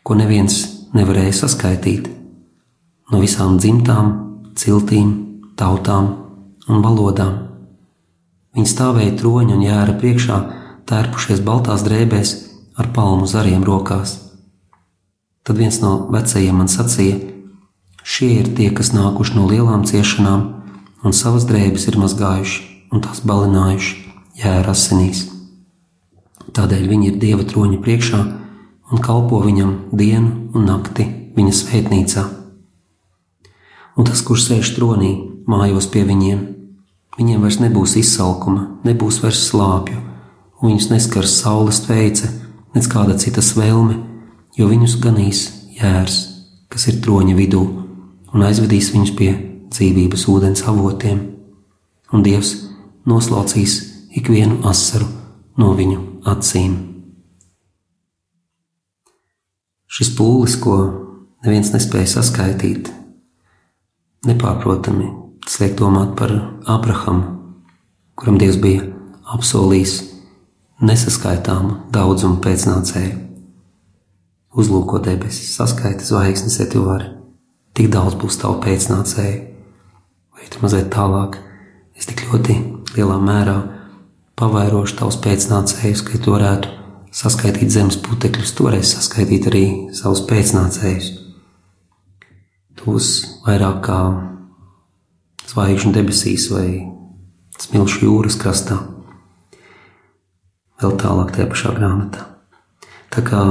[0.07, 0.61] ko neviens
[0.95, 2.07] nevarēja saskaitīt,
[3.11, 4.12] no visām dzimtām,
[4.55, 5.12] ciltīm,
[5.59, 6.12] tautām
[6.69, 7.35] un valodām.
[8.55, 10.38] Viņi stāvēja troņa un jēra priekšā,
[10.87, 12.37] tērpušies baltās drēbēs
[12.79, 14.21] ar palmu zariem rokās.
[15.42, 17.19] Tad viens no vecajiem man sacīja:
[18.07, 20.56] Šie ir tie, kas nākuši no lielām ciešanām
[21.07, 23.95] un savas drēbes ir mazgājuši un tās balinājuši
[24.40, 25.27] jēra asinīs.
[26.57, 28.21] Tādēļ viņi ir Dieva troņa priekšā
[28.90, 32.25] un kalpo viņam dienu un nakti viņa svētnīcā.
[33.97, 35.12] Un tas, kurš sēž tronī,
[35.49, 36.42] mājos pie viņiem,
[37.16, 40.03] viņiem vairs nebūs izsalkuma, nebūs vairs slāpju,
[40.59, 42.29] un viņus neskars saules tveice,
[42.75, 44.03] nec kāda cita svelme,
[44.59, 45.47] jo viņus ganīs
[45.79, 46.19] jērs,
[46.69, 47.62] kas ir troņa vidū,
[48.35, 49.33] un aizvedīs viņus pie
[49.72, 51.20] dzīvības ūdens avotiem,
[52.12, 52.55] un Dievs
[53.07, 53.79] noslaucīs
[54.16, 55.09] ikvienu asaru
[55.61, 56.76] no viņu acīm.
[59.87, 60.76] Šis pūlis, ko
[61.46, 62.90] neviens nespēja saskaitīt,
[64.26, 65.09] nepārprotami
[65.46, 66.33] tas liek domāt par
[66.66, 67.31] Abrahamu,
[68.18, 68.88] kuram Dievs bija
[69.37, 70.00] apsolījis
[70.83, 73.22] nesaskaitāmu daudzumu pēcnācēju.
[74.57, 77.11] Uzlūko debesis, saskaita zvaigznes, ja tu vari,
[77.76, 79.56] tik daudz būs tavu pēcnācēju
[80.52, 81.38] tu mazliet tālāk.
[81.96, 82.56] Es tik ļoti
[82.96, 83.56] lielā mērā
[84.37, 86.72] pavairošu tavus pēcnācējus, ka tu varētu
[87.16, 89.64] saskaitīt zemes putekļus, toreiz saskaitīt arī
[89.96, 91.09] savus pēcnācējus.
[92.76, 94.00] Tu būsi vairāk kā
[95.48, 96.68] zvaigžņu debesīs vai
[97.62, 98.76] smilšu jūras krastā.
[100.82, 102.26] Vēl tālāk tajā pašā grāmatā.
[103.14, 103.42] Tā kā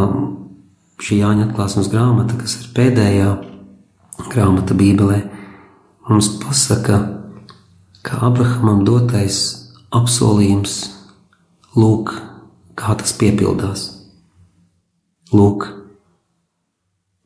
[1.01, 3.31] šī Jāņa atklāsmes grāmata, kas ir pēdējā
[4.29, 5.23] grāmata Bībelē,
[6.09, 6.99] mums pasaka,
[8.05, 9.37] ka Abrahamam dotais
[9.95, 10.75] apsolījums,
[11.73, 12.13] lūk,
[12.77, 13.87] kā tas piepildās.
[15.33, 15.65] Lūk,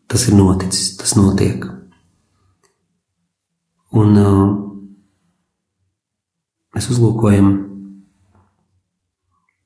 [0.07, 1.65] tas ir noticis, tas notiek.
[3.99, 4.45] Un uh,
[6.75, 7.49] mēs uzlūkojam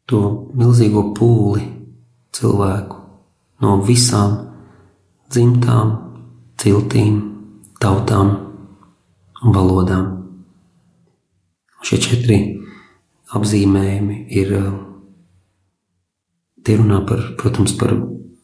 [0.10, 0.21] to
[0.58, 1.67] milzīgo pūli
[2.34, 2.97] cilvēku
[3.63, 4.39] no visām
[5.30, 5.93] dzimtām,
[6.60, 7.19] ciltīm,
[7.84, 8.52] tautām
[9.51, 10.10] valodām.
[11.84, 12.38] Šie četri
[13.36, 14.67] apzīmējumi ir uh,
[16.63, 17.95] tie runā par, protams, par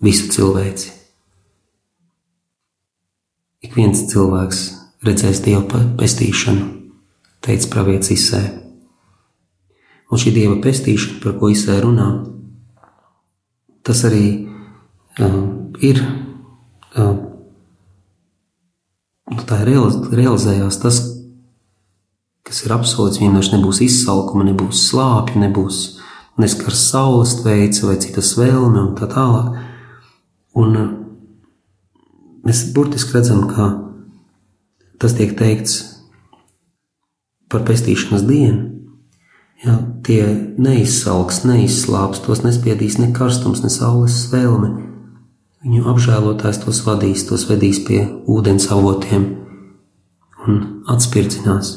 [0.04, 0.92] visu cilvēci.
[3.64, 4.60] Ik viens cilvēks
[5.08, 6.68] redzēs Dieva pestīšanu,
[7.44, 8.44] teica pravietis Isē.
[10.10, 12.10] Un šī Dieva pestīšana, par ko Isē runā,
[13.88, 14.26] tas arī
[15.20, 15.42] uh,
[15.84, 17.29] ir uh,
[19.30, 21.00] Nu, tā realizējās tas,
[22.48, 23.22] kas ir apsolīts.
[23.22, 25.82] Vairs nebūs izsalkuma, nebūs slāpju, nebūs
[26.40, 29.54] neskars saules veids vai citas vēlme un tā tālāk.
[30.58, 30.90] Un uh,
[32.48, 33.70] mēs burtiski redzam, ka
[35.00, 35.78] tas tiek teikts
[37.50, 38.66] par pestīšanas dienu.
[39.60, 39.76] Ja,
[40.08, 40.24] tie
[40.56, 44.70] neizsalks, neizslāps, tos nespiedīs ne karstums, ne saules vēlme
[45.60, 49.26] Viņu apžēlotājs tos vadīs, tos vedīs pie ūdens avotiem
[50.48, 51.74] un atspirdzinās.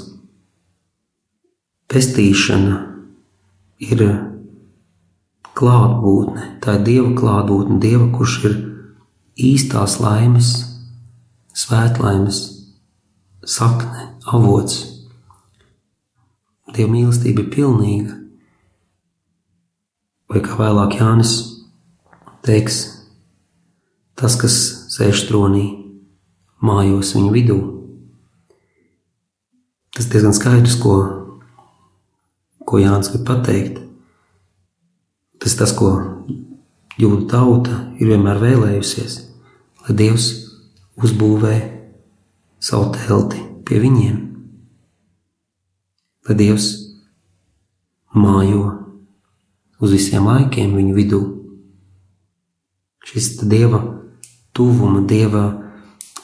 [1.91, 2.77] Pestīšana
[3.83, 4.05] ir
[5.59, 8.57] klātbūtne, tā ir Dieva klātbūtne, Dieva, kurš ir
[9.51, 10.55] īstās laimes,
[11.59, 12.41] svētlaimes,
[13.43, 14.79] sakne, avots.
[16.71, 18.17] Dieva mīlestība ir pilnīga,
[20.31, 21.37] vai kā vēlāk Jānis
[22.47, 22.85] teiks,
[24.23, 24.57] tas, kas
[24.95, 25.65] sēž tronī,
[26.63, 27.59] mājos viņu vidū.
[29.93, 30.95] Tas diezgan skaidrs, ko,
[32.65, 33.81] ko Jānis grib pateikt.
[35.43, 35.91] Tas tas, ko
[37.03, 39.19] jūda tauta ir vienmēr vēlējusies,
[39.83, 40.29] lai Dievs
[41.03, 41.57] uzbūvē
[42.63, 44.21] savu telti pie viņiem,
[46.29, 46.69] lai Dievs
[48.15, 48.69] mājo
[49.83, 51.21] uz visiem laikiem viņu vidū.
[53.03, 53.83] Šis Dieva
[54.57, 55.45] tuvuma, Dieva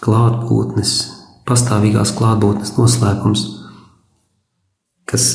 [0.05, 0.95] klātbūtnes,
[1.49, 3.45] pastāvīgās klātbūtnes noslēpums,
[5.09, 5.27] kas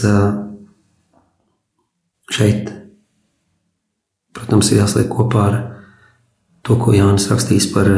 [2.34, 2.72] šeit,
[4.34, 5.60] protams, ir jāsliek kopā ar
[6.64, 7.89] to, ko Jānis rakstīs par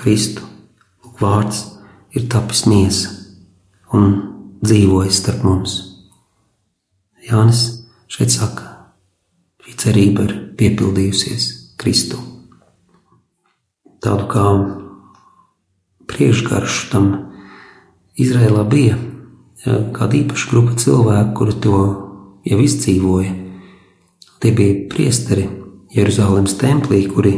[0.00, 0.46] Kristu.
[1.02, 1.64] Lūk, vārds
[2.16, 3.12] ir tapis miesa
[3.92, 4.12] un
[4.64, 5.78] dzīvojis starp mums.
[7.22, 7.62] Jānis
[8.10, 8.68] šeit saka,
[9.62, 11.48] šī cerība ir piepildījusies
[11.78, 12.31] Kristu.
[14.02, 14.44] Tādu kā
[16.10, 17.04] priekšgaršu tam
[18.18, 18.96] Izrēlā bija
[19.62, 21.82] kāda īpaša grupa cilvēku, kuri to
[22.50, 23.34] jau izdzīvoja.
[24.42, 25.44] Tie bija priesteri
[25.94, 27.32] Jeruzalemes templī, kuri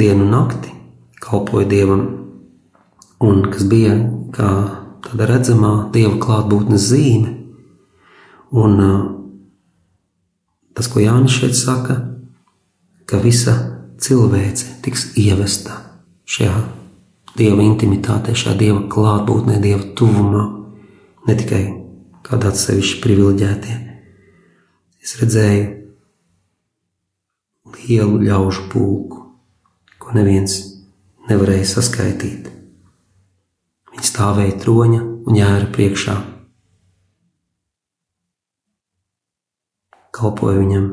[0.00, 0.72] dienu un nakti
[1.20, 2.06] kalpoja dievam,
[3.20, 3.98] un kas bija
[4.32, 4.48] kā
[5.04, 7.34] tāda redzamā dieva klātbūtnes zīme.
[8.56, 8.80] Un
[10.72, 12.00] tas, ko Jānis šeit saka,
[13.04, 13.58] ka visa
[14.00, 15.89] cilvēce tiks ievesta
[16.30, 16.54] šajā
[17.38, 20.44] dieva intimitātē, šajā dieva klātbūtnē, dieva tuvumā,
[21.26, 21.62] ne tikai
[22.26, 23.76] kādā atsevišķi privileģētie.
[25.00, 25.66] Es redzēju
[27.80, 29.24] lielu ļaužu pulku,
[29.98, 30.58] ko neviens
[31.30, 32.50] nevarēja saskaitīt.
[33.90, 36.16] Viņi stāvēja troņa un jēra priekšā.
[40.14, 40.88] Kalpoja viņam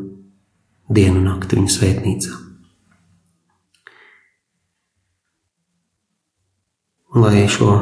[0.93, 2.46] dienu nakti viņa svētnīcā.
[7.15, 7.77] Lai šo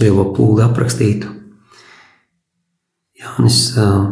[0.00, 1.30] lielo pūli aprakstītu.
[3.18, 4.08] Jānis uh,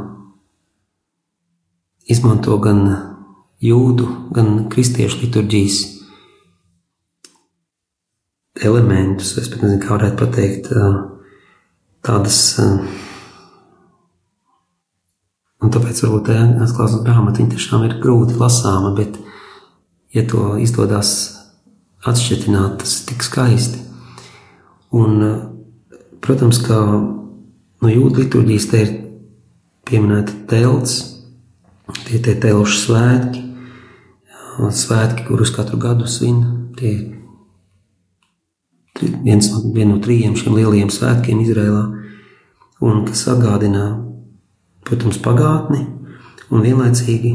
[2.10, 2.82] izmanto gan
[3.62, 5.82] jūdu, gan kristiešu liturģijas
[8.66, 10.70] elementus, es pat nezinu, kā varētu pateikt,
[12.06, 12.40] tādas.
[15.56, 19.18] Un tāpēc varbūt atklāsmes grāmata tiešām ir grūti lasāma, bet,
[20.14, 21.35] ja to izdodas
[22.06, 23.82] atšķitināt, tas ir tik skaisti.
[24.96, 25.18] Un,
[26.24, 28.94] protams, kā no jūda liturģijas te ir
[29.86, 31.00] pieminēta telts,
[32.06, 33.42] tie ir telšu svētki,
[34.56, 36.42] svētki, kurus katru gadu svin.
[36.76, 36.94] Tie
[39.24, 41.82] viens no, vien no trījiem šiem lielajiem svētkiem Izrēlā,
[42.86, 43.88] un kas atgādina,
[44.86, 45.84] protams, pagātni
[46.50, 47.32] un vienlaicīgi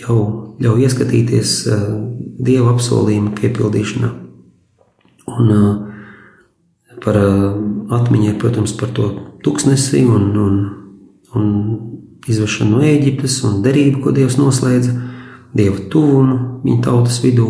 [0.00, 0.18] jau
[0.62, 2.05] ļauj ieskatīties uh,
[2.36, 4.10] dieva apsolījuma piepildīšanā.
[5.36, 5.68] Un uh,
[7.04, 7.56] par uh,
[7.96, 9.10] atmiņu ir, protams, par to
[9.44, 10.56] tuksnesi un, un,
[11.36, 11.50] un
[12.26, 14.94] izvešanu no Ēģiptes un derību, ko Dievs noslēdza,
[15.56, 17.46] Dieva tuvumu viņa tautas vidū,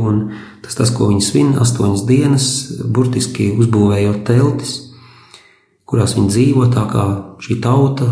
[0.62, 2.49] tas, tas ko viņi svin astoņas dienas,
[2.84, 4.76] burtiski uzbūvējot teltis,
[5.89, 7.07] kurās viņi dzīvo tā kā
[7.43, 8.11] šī tauta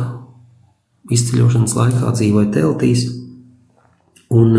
[1.15, 3.05] izceļošanas laikā dzīvoja teltīs,
[4.35, 4.57] Un,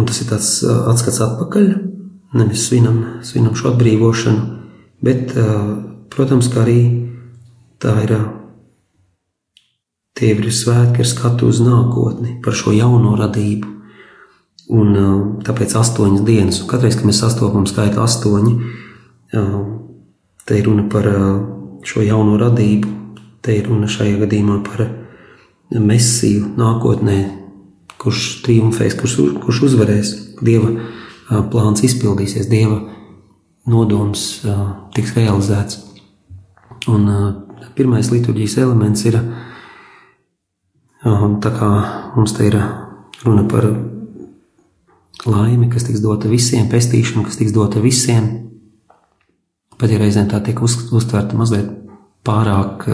[0.00, 1.70] un tas ir tāds atskats atpakaļ,
[2.40, 4.44] nevis svinam, svinam šo atbrīvošanu,
[5.04, 5.34] bet,
[6.12, 6.80] protams, kā arī
[7.80, 8.14] tā ir
[10.20, 13.76] tie ir svētki ar skatu uz nākotni, par šo jauno radību.
[14.70, 14.94] Un
[15.42, 18.52] tāpēc astoņas dienas, un katreiz, kad mēs sastopam skaitu astoņi,
[20.46, 21.08] te ir runa par
[21.86, 22.92] šo jauno radību,
[23.42, 24.84] te ir runa šajā gadījumā par
[25.74, 27.18] mesiju nākotnē,
[28.00, 30.14] kurš triumfēs, kurš, kurš uzvarēs.
[30.40, 30.72] Dieva
[31.52, 32.80] plāns izpildīsies, Dieva
[33.70, 34.26] nodoms
[34.96, 35.82] tiks realizēts.
[36.90, 37.06] Un
[37.76, 39.18] pirmais liturģijas elements ir,
[41.04, 41.70] tā kā
[42.16, 42.56] mums te ir
[43.24, 43.68] runa par
[45.28, 48.30] laimi, kas tiks dota visiem, pestīšanu, kas tiks dota visiem,
[49.76, 51.68] pat ja reizēm tā tiek uztverta mazliet
[52.24, 52.88] pārāk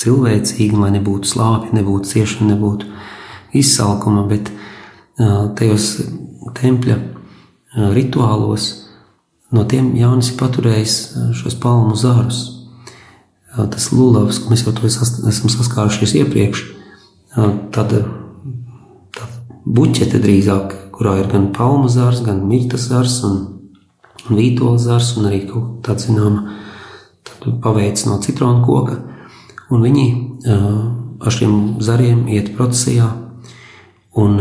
[0.00, 2.88] cilvēcīgi, lai nebūtu slāpju, nebūtu ciešana, nebūtu
[3.54, 4.50] izsalkuma, bet
[5.58, 5.90] tajos
[6.58, 6.98] tempļa
[7.94, 8.70] rituālos
[9.54, 10.96] no tiem Jānis ir paturējis
[11.38, 12.42] šos palmu zārus.
[13.54, 16.64] Tas lulavs, ko mēs jau to esam saskārušies iepriekš,
[17.74, 18.02] tāda,
[19.14, 19.30] tāda
[19.64, 23.38] buķete drīzāk, kurā ir gan palmu zārs, gan mirtas zārs un,
[24.26, 26.58] un vītola zārs un arī kaut tāda zināma
[27.62, 28.98] paveids no citronu koka
[29.70, 30.06] un viņi
[31.24, 33.08] ar šiem zariem iet procesijā,
[34.20, 34.40] un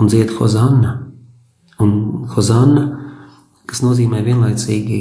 [0.00, 1.12] un dzied Hozanna.
[1.78, 2.86] Un Hozanna,
[3.68, 5.00] kas nozīmē vienlaicīgi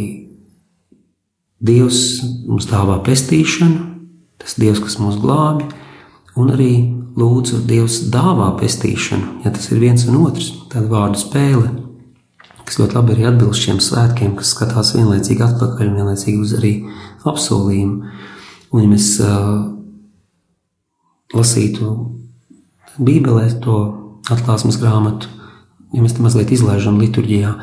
[1.60, 3.80] Dievs mums dāvā pestīšanu,
[4.40, 5.66] tas Dievs, kas mūs glābi,
[6.40, 6.72] un arī
[7.20, 11.74] lūdzu Dievs dāvā pestīšanu, ja tas ir viens un otrs, tāda vārdu spēle,
[12.64, 16.74] kas ļoti labi arī atbilst šiem svētkiem, kas skatās vienlaicīgi atpakaļ vienlaicīgi uz arī
[17.28, 18.16] apsolījumu.
[18.70, 19.66] Un ja mēs uh,
[21.34, 21.92] lasītu
[23.00, 23.78] Bībelē to
[24.30, 25.30] atklāsmes grāmatu,
[25.96, 27.54] ja mēs tam mazliet izlaižam liturģijā,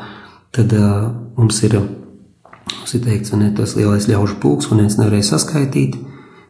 [0.55, 5.31] tad uh, mums ir, mums ir teikts, ka tas lielais ļaužu pulks, un viens nevarēja
[5.33, 5.97] saskaitīt.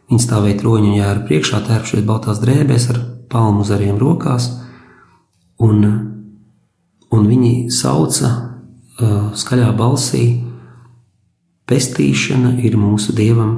[0.08, 4.48] Viņi stāvēja troņa jēra priekšā, tērpšies baltās drēbēs ar palmu zariem rokās,
[5.60, 5.84] un,
[7.12, 10.24] un viņi sauca uh, skaļā balsī:
[11.68, 13.52] Pestīšana ir mūsu dievam,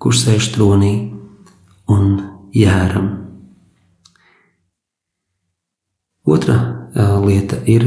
[0.00, 0.94] kurš sēž tronī
[1.92, 2.16] un
[2.56, 3.25] jēram.
[6.26, 7.86] Otra uh, lieta ir,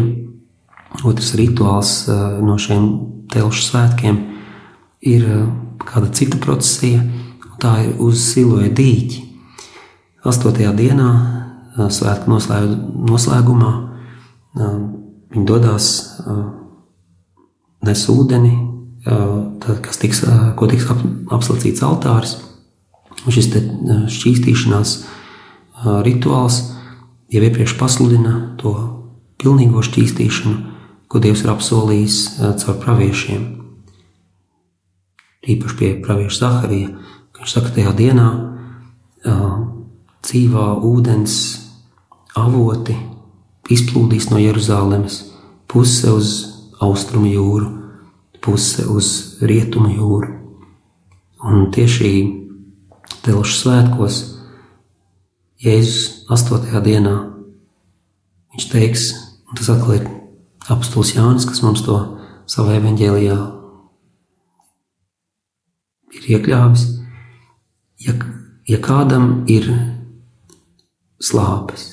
[1.03, 2.85] otrs rituāls uh, no šiem
[3.31, 4.19] telšu svētkiem
[5.03, 5.41] ir uh,
[5.83, 7.03] kāda cita procesija,
[7.59, 9.25] tā ir uz siloja dīķi.
[10.29, 11.09] Astotajā dienā,
[11.95, 12.27] svētku
[13.07, 13.69] noslēgumā,
[15.31, 15.85] viņi dodas,
[17.87, 18.51] nes ūdeni,
[19.85, 20.19] kas tiks,
[20.59, 22.35] ko tiks apslacīts altāris.
[23.31, 23.47] Šis
[24.11, 24.95] šķīstīšanās
[26.03, 26.59] rituāls
[27.29, 28.73] jau iepriekš pasludina to
[29.39, 30.57] pilnīgo šķīstīšanu,
[31.09, 33.45] ko Dievs ir apsolījis eh, caur praviešiem.
[35.49, 36.91] Īpaši pie pravieša Zaharija,
[37.39, 38.27] viņš saka, tajā dienā
[39.25, 39.45] eh,
[40.25, 41.35] dzīvā ūdens
[42.37, 42.97] avoti
[43.69, 45.21] izplūdīs no Jeruzalemes,
[45.69, 46.33] puse uz
[46.81, 47.69] austrumu jūru,
[48.41, 50.33] puse uz rietumu jūru.
[51.45, 52.11] Un tieši
[53.23, 54.19] telšu svētkos
[55.59, 56.69] Jēzus 8.
[56.85, 57.13] dienā
[58.53, 59.09] viņš teiks,
[59.43, 60.05] un tas atkal ir
[60.71, 61.97] apstults Jānis, kas mums to
[62.47, 63.35] savā evaņģēlijā
[66.15, 66.85] ir iekļāvis.
[68.05, 68.15] Ja,
[68.71, 69.67] ja kādam ir
[71.19, 71.83] slāpes,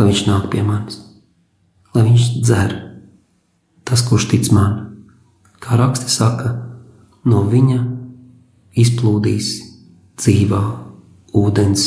[0.00, 0.98] lai viņš nāk pie manis,
[1.94, 2.74] lai viņš dzer,
[3.86, 5.06] tas, kurš tic man,
[5.62, 6.56] kā raksti saka,
[7.22, 7.78] no viņa
[8.82, 9.52] izplūdīs
[10.18, 10.64] dzīvā
[11.38, 11.86] ūdens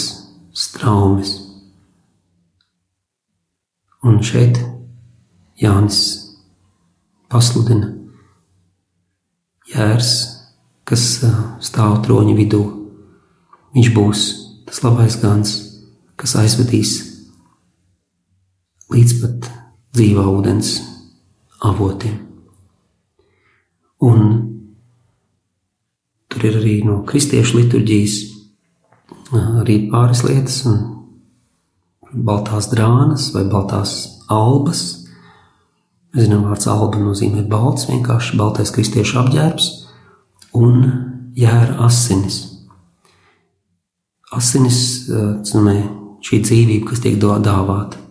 [0.60, 1.38] straumes.
[4.04, 4.60] Un šeit
[5.60, 6.00] Jānis
[7.32, 7.94] pasludina
[9.70, 10.12] jērs,
[10.88, 11.06] kas
[11.64, 12.62] stāv troņa vidū.
[13.76, 14.24] Viņš būs
[14.68, 15.52] tas labais gans,
[16.20, 16.96] kas aizvedīs
[18.90, 19.52] līdz pat
[19.96, 20.74] dzīvā ūdens
[21.70, 22.18] avotiem.
[24.00, 24.26] Un
[26.32, 28.18] tur ir arī no kristiešu liturģijas
[29.36, 30.64] arī pāris lietas,
[32.14, 33.96] baltās drānas vai baltās
[34.32, 34.84] albas.
[36.14, 39.68] Mēs zinām, vārds alba nozīmē balts, vienkārši baltais kristiešu apģērbs
[40.58, 40.82] un
[41.38, 42.42] jēra asinis.
[44.34, 44.80] Asinis,
[45.46, 45.78] nozīmē
[46.26, 48.02] šī dzīvība, kas tiek dāvāta.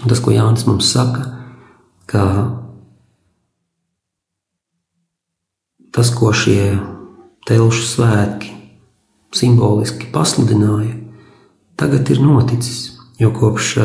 [0.00, 1.26] Un tas, ko Jānis mums saka,
[2.08, 2.24] ka
[5.92, 6.72] tas, ko šie
[7.48, 8.61] telšu svētki
[9.34, 10.94] simboliski pasludināja,
[11.80, 12.90] tagad ir noticis.
[13.20, 13.76] Jo kopš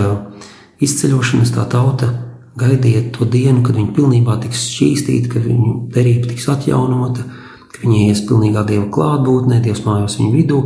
[0.81, 2.09] izceļošanas tā tauta
[2.57, 7.25] gaidīja to dienu, kad viņi pilnībā tiks šķīstīti, kad viņu derība tiks atjaunota,
[7.73, 10.61] ka viņi ies pilnīgā dieva klātbūtnē, dievs mājos viņu vidū.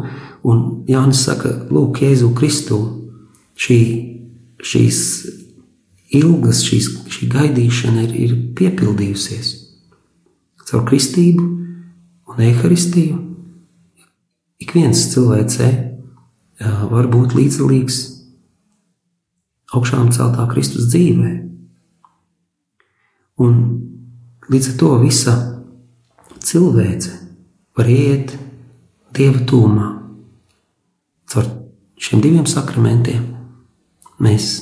[0.47, 2.79] Un Jānis saka, lūk, Jēzu Kristu,
[3.59, 3.79] šī,
[4.63, 5.01] šīs
[6.21, 9.51] ilgas, šīs, šī gaidīšana ir, ir piepildījusies
[10.71, 11.43] caur kristību
[12.31, 13.19] un eharistiju
[14.61, 15.69] Ik viens cilvēcē
[16.91, 18.01] var būt līdzdalīgs
[19.73, 21.31] augšām celtā Kristus dzīvē.
[23.41, 23.57] Un
[24.51, 25.35] līdz ar to visa
[26.43, 27.15] cilvēce
[27.77, 28.35] var iet
[29.11, 29.87] Dieva tūmā.
[31.31, 31.49] Caur
[31.99, 33.25] šiem diviem sakramentiem
[34.23, 34.53] mēs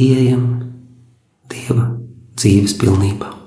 [0.00, 0.44] ieejam
[1.48, 1.86] Dieva
[2.34, 3.43] dzīves pilnībā.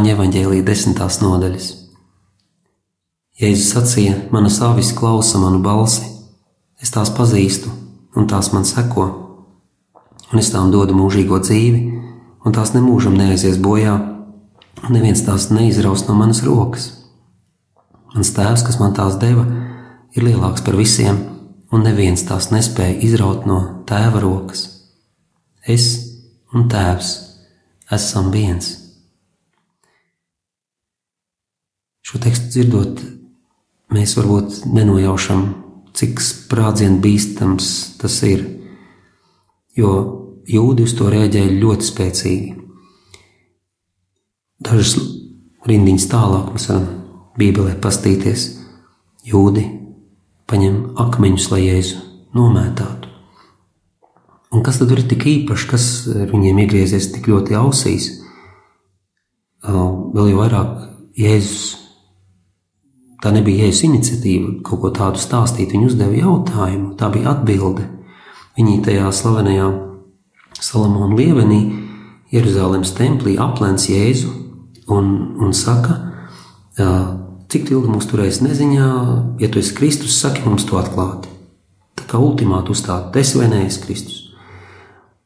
[0.00, 1.64] Jāņa evaņģēlīja desmitās nodaļas.
[3.36, 6.06] Jēzus sacīja: Mana savis klausa manu balsi,
[6.80, 7.68] es tās pazīstu,
[8.16, 9.04] un tās man seko,
[10.32, 11.82] un es tām dodu mūžīgo dzīvi,
[12.40, 13.98] un tās nemūžam neaizies bojā,
[14.86, 16.88] un neviens tās neizraus no manas rokas.
[18.16, 19.44] Mans tēvs, kas man tās deva,
[20.16, 21.26] ir lielāks par visiem,
[21.68, 24.64] un neviens tās nespēja izraut no tēva rokas.
[25.60, 25.90] Es
[26.56, 27.18] un tēvs
[27.92, 28.78] esam viens.
[32.10, 33.00] Šo tekstu dzirdot,
[33.94, 35.44] mēs varbūt nenojaušam,
[35.94, 37.68] cik sprādzienu bīstams
[38.00, 38.40] tas ir,
[39.78, 39.92] jo
[40.50, 42.48] jūdi uz to rēģēja ļoti spēcīgi.
[44.66, 44.96] Dažas
[45.70, 46.88] rindiņas tālāk mēs varam
[47.38, 48.48] Bībelē pastīties.
[49.30, 49.62] Jūdi
[50.50, 52.00] paņem akmeņus, lai jēzu
[52.34, 53.06] nomētātu.
[54.50, 58.16] Un kas tad ir tik īpašs, kas viņiem iegriezies tik ļoti ausīs?
[59.62, 60.88] Vēl jau vairāk
[61.20, 61.79] Jēzus,
[63.20, 65.74] tā nebija Jēzus iniciatīva kaut ko tādu stāstīt.
[65.74, 67.86] Viņi uzdeva jautājumu, tā bija atbilde.
[68.58, 69.68] Viņi tajā slavenajā
[70.60, 71.60] Salamona lievenī
[72.32, 74.30] Jeruzalemes templī aplēns Jēzu
[74.92, 75.96] un, un saka,
[77.50, 78.88] cik ilgi mūs turēs neziņā,
[79.42, 81.30] ja tu esi Kristus, saki mums to atklāti.
[81.98, 84.20] Tā kā ultimātu uzstāda, es vai nē, es Kristus.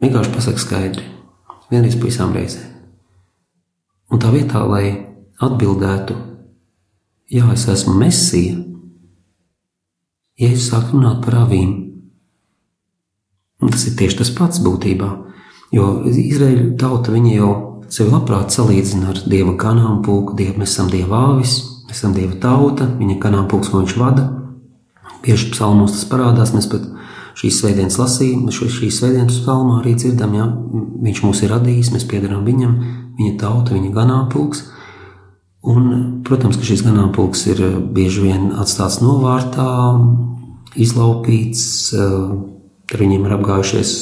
[0.03, 1.05] Vienkārši pasakā skaidri,
[1.71, 2.71] vienreiz pa visām reizēm.
[4.13, 4.87] Un tā vietā, lai
[5.43, 6.17] atbildētu,
[7.31, 8.61] jā, es esmu mesija,
[10.35, 11.75] Jēzus sāk runāt par avīm.
[13.63, 15.11] Un tas ir tieši tas pats būtībā,
[15.73, 17.51] jo Izraēļu tauta jau
[17.87, 21.55] sevi labprāt salīdzina ar dieva kanāmpulku, dievu, mēs esam dieva āvis,
[21.87, 24.27] mēs esam dieva tauta, viņa kanāmpulks, ko viņš vada.
[25.23, 26.91] Bieži psalmos tas parādās, mēs pat
[27.39, 30.49] šīs svētdienas lasījām, šīs svētdienas psalmā arī dzirdam, ja
[31.07, 32.75] viņš mūs ir radījis, mēs piedarām viņam,
[33.19, 34.67] viņa tauta, viņa ganāmpulks.
[35.65, 37.63] Un, protams, ka šis ganāmpulks ir
[37.97, 39.97] bieži vien atstāts novārtā,
[40.77, 41.65] izlaupīts,
[41.97, 43.95] ar viņiem ir apgājušies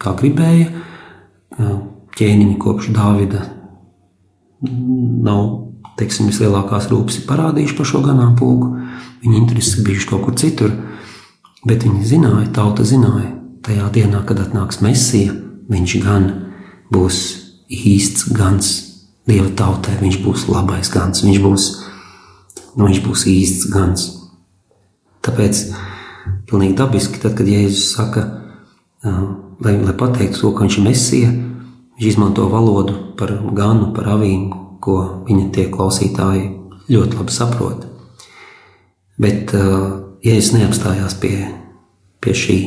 [0.00, 0.70] kā gribēja.
[2.18, 3.44] Ķēniņi kopš Dāvida
[4.64, 5.42] nav
[5.98, 8.72] teiksim, vislielākās rūpes parādījuši par šo ganāmpulku.
[9.20, 10.72] Viņa intereses bijuši kaut kur citur.
[11.68, 13.34] Bet viņi zināja, tauta zināja,
[13.66, 15.34] tajā dienā, kad atnāks Mēsija,
[15.68, 16.30] viņš gan
[16.94, 17.24] būs
[17.68, 18.87] īsts gans
[19.28, 21.64] Dieva tautai, viņš būs labais gans, viņš būs,
[22.78, 24.06] nu, viņš būs īsts gans.
[25.24, 25.60] Tāpēc
[26.48, 28.24] pilnīgi dabiski, tad, kad Jēzus saka,
[29.04, 31.34] lai, lai pateiktu to, ka viņš ir Mēsija,
[31.98, 34.48] viņš izmanto valodu par ganu, par avīm,
[34.80, 34.96] ko
[35.28, 36.46] viņa tie klausītāji
[36.88, 37.84] ļoti labi saprot.
[39.20, 39.52] Bet
[40.24, 41.36] Jēzus neapstājās pie,
[42.24, 42.60] pie šī.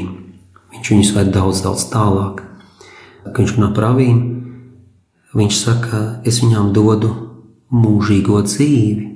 [0.75, 2.45] Viņš viņus ved daudz, daudz tālāk.
[3.25, 4.21] Viņš runā par avīm,
[5.37, 7.11] viņš saka, es viņām dodu
[7.71, 9.07] mūžīgo dzīvi.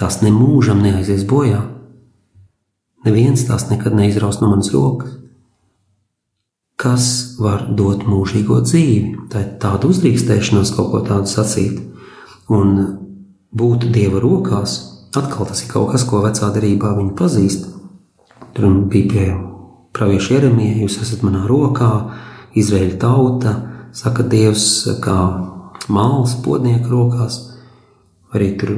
[0.00, 1.60] Tās nemūžam neaizies bojā.
[3.04, 5.16] Neviens tās nekad neizraus no manas rokas.
[6.80, 7.06] Kas
[7.36, 9.28] var dot mūžīgo dzīvi?
[9.32, 11.76] Tā ir tāda uzdrīkstēšanās kaut ko tādu sacīt.
[12.48, 12.72] Un
[13.52, 14.78] būt Dieva rokās,
[15.12, 17.68] atkal tas ir kaut kas, ko vecā derībā viņi pazīst.
[18.56, 19.26] Tur bija pie
[19.96, 21.90] pravieša Jeremija, jūs esat manā rokā,
[22.56, 23.52] Izraēļa tauta,
[23.96, 24.66] saka Dievs,
[25.02, 25.16] kā
[25.90, 27.38] māls podnieku rokās.
[28.34, 28.72] Arī tur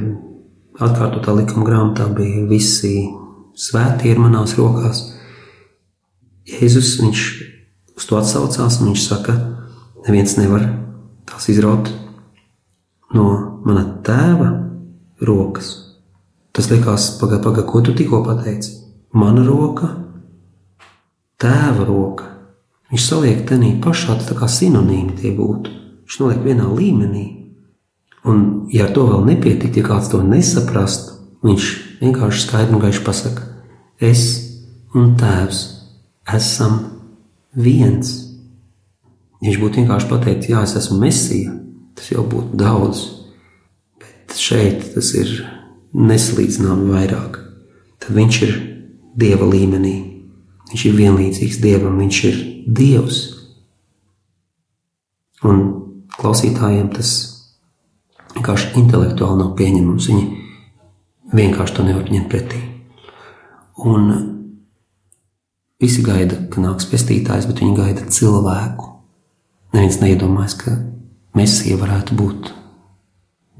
[0.81, 3.09] atkārtotā likuma grāmatā bija visi
[3.53, 5.05] svētie ir manās rokās.
[6.49, 7.25] Jēzus viņš
[7.97, 9.35] uz to atsaucās, un viņš saka,
[10.07, 10.65] neviens nevar
[11.29, 11.91] tās izraut
[13.13, 13.27] no
[13.63, 14.49] mana tēva
[15.23, 15.75] rokas.
[16.53, 18.83] Tas likās, pagaidi, pagaidi, ko tu tikko pateici?
[19.13, 19.87] mana roka,
[21.37, 22.32] tēva roka.
[22.93, 25.71] Viņš saliek tenī pašā, tā kā sinonīmi tie būtu.
[26.05, 27.23] Viņš noliek vienā līmenī.
[28.29, 31.71] Un, ja ar to vēl nepietiktu, ja kāds to nesaprastu, viņš
[32.03, 33.47] vienkārši skaidri un gaiši pasaka,
[33.97, 34.21] es
[34.93, 35.63] un tēvs
[36.37, 36.77] esam
[37.57, 38.13] viens.
[39.41, 41.57] Ja viņš būtu vienkārši pateikt, jā, es esmu mesija,
[41.97, 43.03] tas jau būtu daudz.
[43.97, 45.33] Bet šeit tas ir
[45.97, 47.41] nesalīdzināmi vairāk.
[47.97, 48.57] Tad viņš ir
[49.17, 49.97] dieva līmenī.
[50.69, 53.21] Viņš ir vienlīdzīgs dievam, viņš ir dievs.
[55.43, 55.63] Un
[56.15, 57.13] klausītājiem tas
[58.35, 60.07] vienkārši intelektuāli nav pieņemams.
[60.11, 62.61] Viņi vienkārši to nevar ņemt pretī.
[63.83, 64.11] Un
[65.81, 68.91] visi gaida, ka nāks pestītājs, bet viņi gaida cilvēku.
[69.73, 70.77] Neviens neiedomājas, ka
[71.33, 72.51] Mēsija varētu būt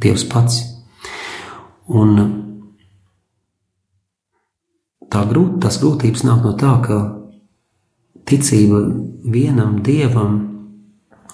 [0.03, 0.59] Dievs pats.
[1.89, 2.19] Un
[5.09, 6.99] tā grūt, tās grūtības nāk no tā, ka
[8.29, 8.81] ticība
[9.23, 10.39] vienam dievam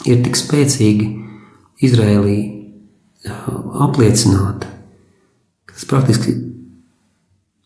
[0.07, 1.07] ir tik spēcīga
[1.83, 2.39] Izrēlī
[3.79, 4.65] apliecināt.
[5.69, 6.33] Tas praktiski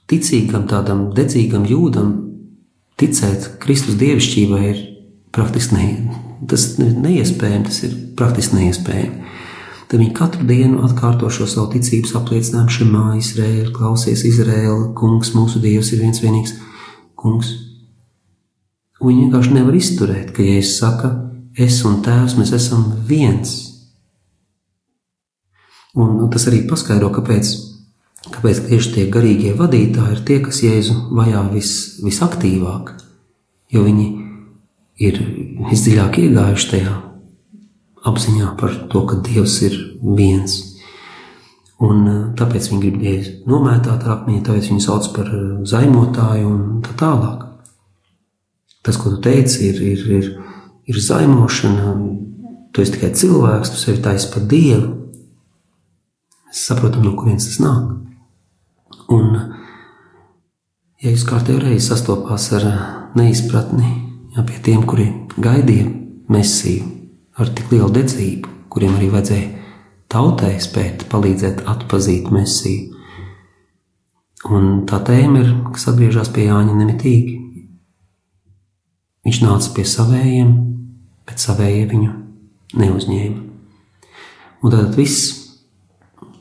[0.09, 2.13] ticīgam, tādam dedzīgam jūdam
[3.01, 4.81] ticēt Kristus dievišķībai ir
[5.33, 5.87] praktiski ne,
[6.49, 9.31] tas neiespējami, tas ir praktiski neiespējami.
[9.89, 15.61] Tad viņi katru dienu atkārto šo savu ticības apliecinājumu, Šemā, Izraēla, klausies, Izraēla, kungs, mūsu
[15.61, 16.55] dievs ir viens vienīgs
[17.19, 17.51] kungs.
[19.03, 21.11] Viņi vienkārši nevar izturēt, ka, ja es saku,
[21.59, 23.53] es un tēvs, mēs esam viens.
[25.93, 27.51] Un, un tas arī paskaidro, kāpēc,
[28.31, 32.93] kāpēc tieši tie garīgie vadītāji ir tie, kas Jēzu vajā vis, visaktīvāk,
[33.75, 34.07] jo viņi
[35.03, 35.19] ir
[35.69, 36.95] visdziļāk iegājuši tajā
[38.09, 40.59] apziņā par to, ka Dievs ir viens.
[41.83, 46.49] Un eh, tāpēc viņi grib Jēzu nomētāt ar akmeņu, tāpēc viņi sauc par eh, zaimotāju
[46.49, 47.49] un tā tālāk.
[48.83, 50.29] Tas, ko tu teici, ir, ir, ir,
[50.91, 51.95] ir zaimošana.
[52.73, 54.89] Tu esi tikai cilvēks, tu sevi taisi par dievu.
[56.49, 57.93] Mēs saprotam, no kurienes tas nāk.
[59.13, 59.37] Un,
[61.03, 62.81] ja jūs kārtējo reizi sastopās ar eh,
[63.19, 63.89] neizpratni
[64.35, 65.07] jā, pie tiem, kuri
[65.37, 65.89] gaidīja
[66.33, 66.89] mesiju
[67.39, 69.63] ar tik lielu dedzību, kuriem arī vajadzēja
[70.13, 72.91] tautai spēt palīdzēt atpazīt mesiju.
[74.53, 77.37] Un tā tēma ir, kas atgriežas pie Jāņa nemitīgi.
[79.23, 80.51] Viņš nāca pie savējiem,
[81.27, 82.11] bet savējie viņu
[82.79, 83.43] neuzņēma.
[84.63, 85.31] Un tad viss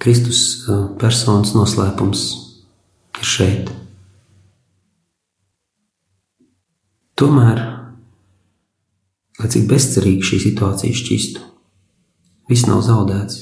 [0.02, 2.24] Kristus uh, personas noslēpums
[3.20, 3.70] ir šeit.
[7.18, 7.62] Tomēr
[9.42, 11.42] lai cik bezcerīgi šī situācija šķistu.
[12.50, 13.40] Viss nav zaudēts.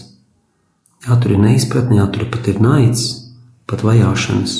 [1.04, 3.06] Jā, tur ir neizpratne, jā, tur pat ir naids,
[3.68, 4.56] pat vajāšanas,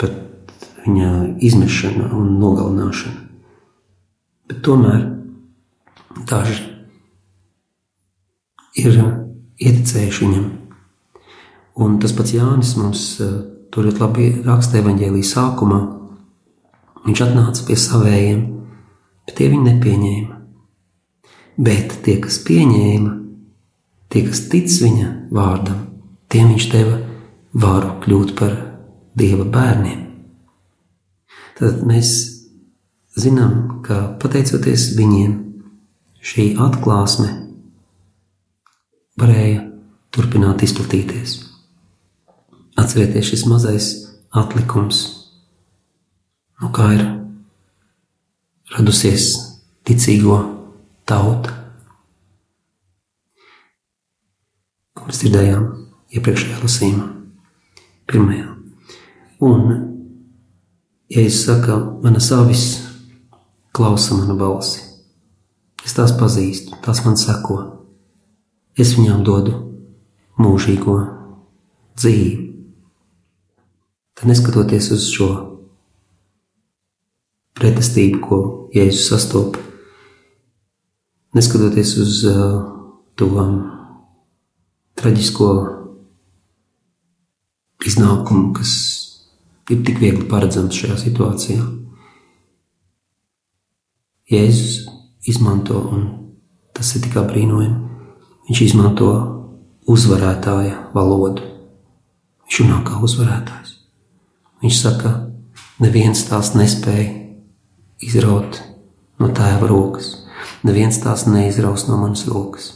[0.00, 1.10] pat viņa
[1.44, 3.21] izmešana un nogalināšana.
[4.50, 5.06] Bet tomēr
[6.28, 6.58] daži
[8.82, 8.98] ir
[9.62, 10.50] ieticējuši viņam.
[11.82, 13.32] Un tas pats Jānis mums eh,
[13.72, 15.80] tur ļoti labi raksta evaņģēlīja sākumā.
[17.06, 18.44] Viņš atnāca pie savējiem,
[19.26, 20.42] bet tie viņu nepieņēma
[21.56, 23.12] bet tie, kas pieņēma,
[24.12, 25.86] tie, kas tic viņa vārdam,
[26.32, 26.98] tiem viņš deva
[27.52, 28.54] varu kļūt par
[29.18, 30.00] dieva bērniem.
[31.58, 32.12] Tad mēs
[33.18, 35.34] zinām, ka pateicoties viņiem,
[36.22, 37.28] šī atklāsme
[39.20, 39.66] varēja
[40.14, 41.40] turpināt izplatīties.
[42.80, 43.88] Atcerieties, šis mazais
[44.32, 45.02] atlikums,
[46.62, 47.02] no kā ir
[48.72, 49.32] radusies
[49.84, 50.38] ticīgo
[51.08, 51.58] tauta.
[54.96, 55.66] Ko mēs dzirdējām
[56.16, 57.10] iepriekšējā lasījumā,
[58.08, 58.48] pirmajā.
[59.42, 59.68] Un,
[61.12, 62.91] ja es saku, mana savis
[63.72, 64.82] klausa manu balsi,
[65.84, 67.58] es tās pazīstu, tās man seko,
[68.78, 69.56] es viņām dodu
[70.40, 70.96] mūžīgo
[71.98, 72.38] dzīvi.
[74.16, 75.28] Tad neskatoties uz šo
[77.58, 78.40] pretestību, ko
[78.72, 79.68] Jēzus sastopas
[81.32, 82.64] neskatoties uz uh,
[83.16, 83.54] to um,
[85.00, 85.48] traģisko
[87.86, 88.72] iznākumu, kas
[89.72, 91.62] ir tik viegli paredzams šajā situācijā.
[94.32, 94.76] Jēzus
[95.28, 96.06] izmanto, un
[96.72, 97.76] tas ir tikai brīnojami,
[98.48, 99.10] viņš izmanto
[99.92, 101.44] uzvarētāja valodu.
[102.46, 103.76] Viņš runā kā uzvarētājs.
[104.62, 105.12] Viņš saka,
[105.82, 107.10] neviens tās nespēja
[108.02, 108.60] izraut
[109.20, 110.14] no tēva rokas
[110.66, 112.70] neviens tās neizraus no manas rokas.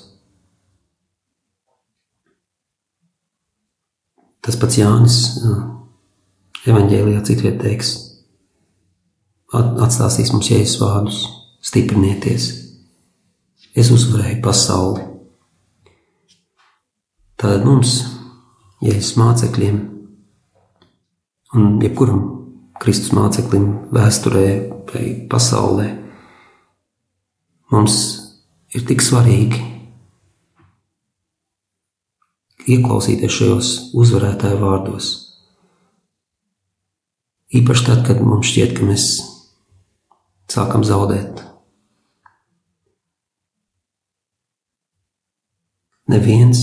[4.46, 5.16] Tas pats Jānis
[6.66, 7.96] evanģēlijā citviet teiks,
[9.54, 11.20] atstās mums jēzus vārdus,
[11.66, 12.46] stiprinieties,
[13.76, 15.04] es uzvarēju pasauli.
[17.36, 17.98] Tātad mums,
[18.84, 19.80] jēzus mācekļiem,
[21.56, 22.22] un jebkuram
[22.80, 24.46] Kristus māceklim vēsturē
[24.92, 25.88] vai pasaulē,
[27.72, 27.96] mums
[28.76, 29.62] ir tik svarīgi
[32.66, 35.10] ieklausīties šajos uzvarētāju vārdos.
[37.56, 39.04] Īpaši tad, kad mums šķiet, ka mēs
[40.50, 41.44] sākam zaudēt.
[46.06, 46.60] Neviens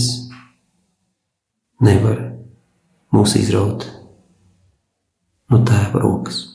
[1.84, 2.16] nevar
[3.12, 3.84] mūs izraut
[5.52, 6.53] no tēva rokas.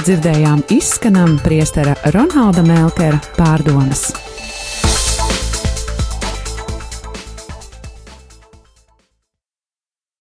[0.00, 4.06] Tikko dzirdējām izskanam priestera Ronalda Melkera pārdomas.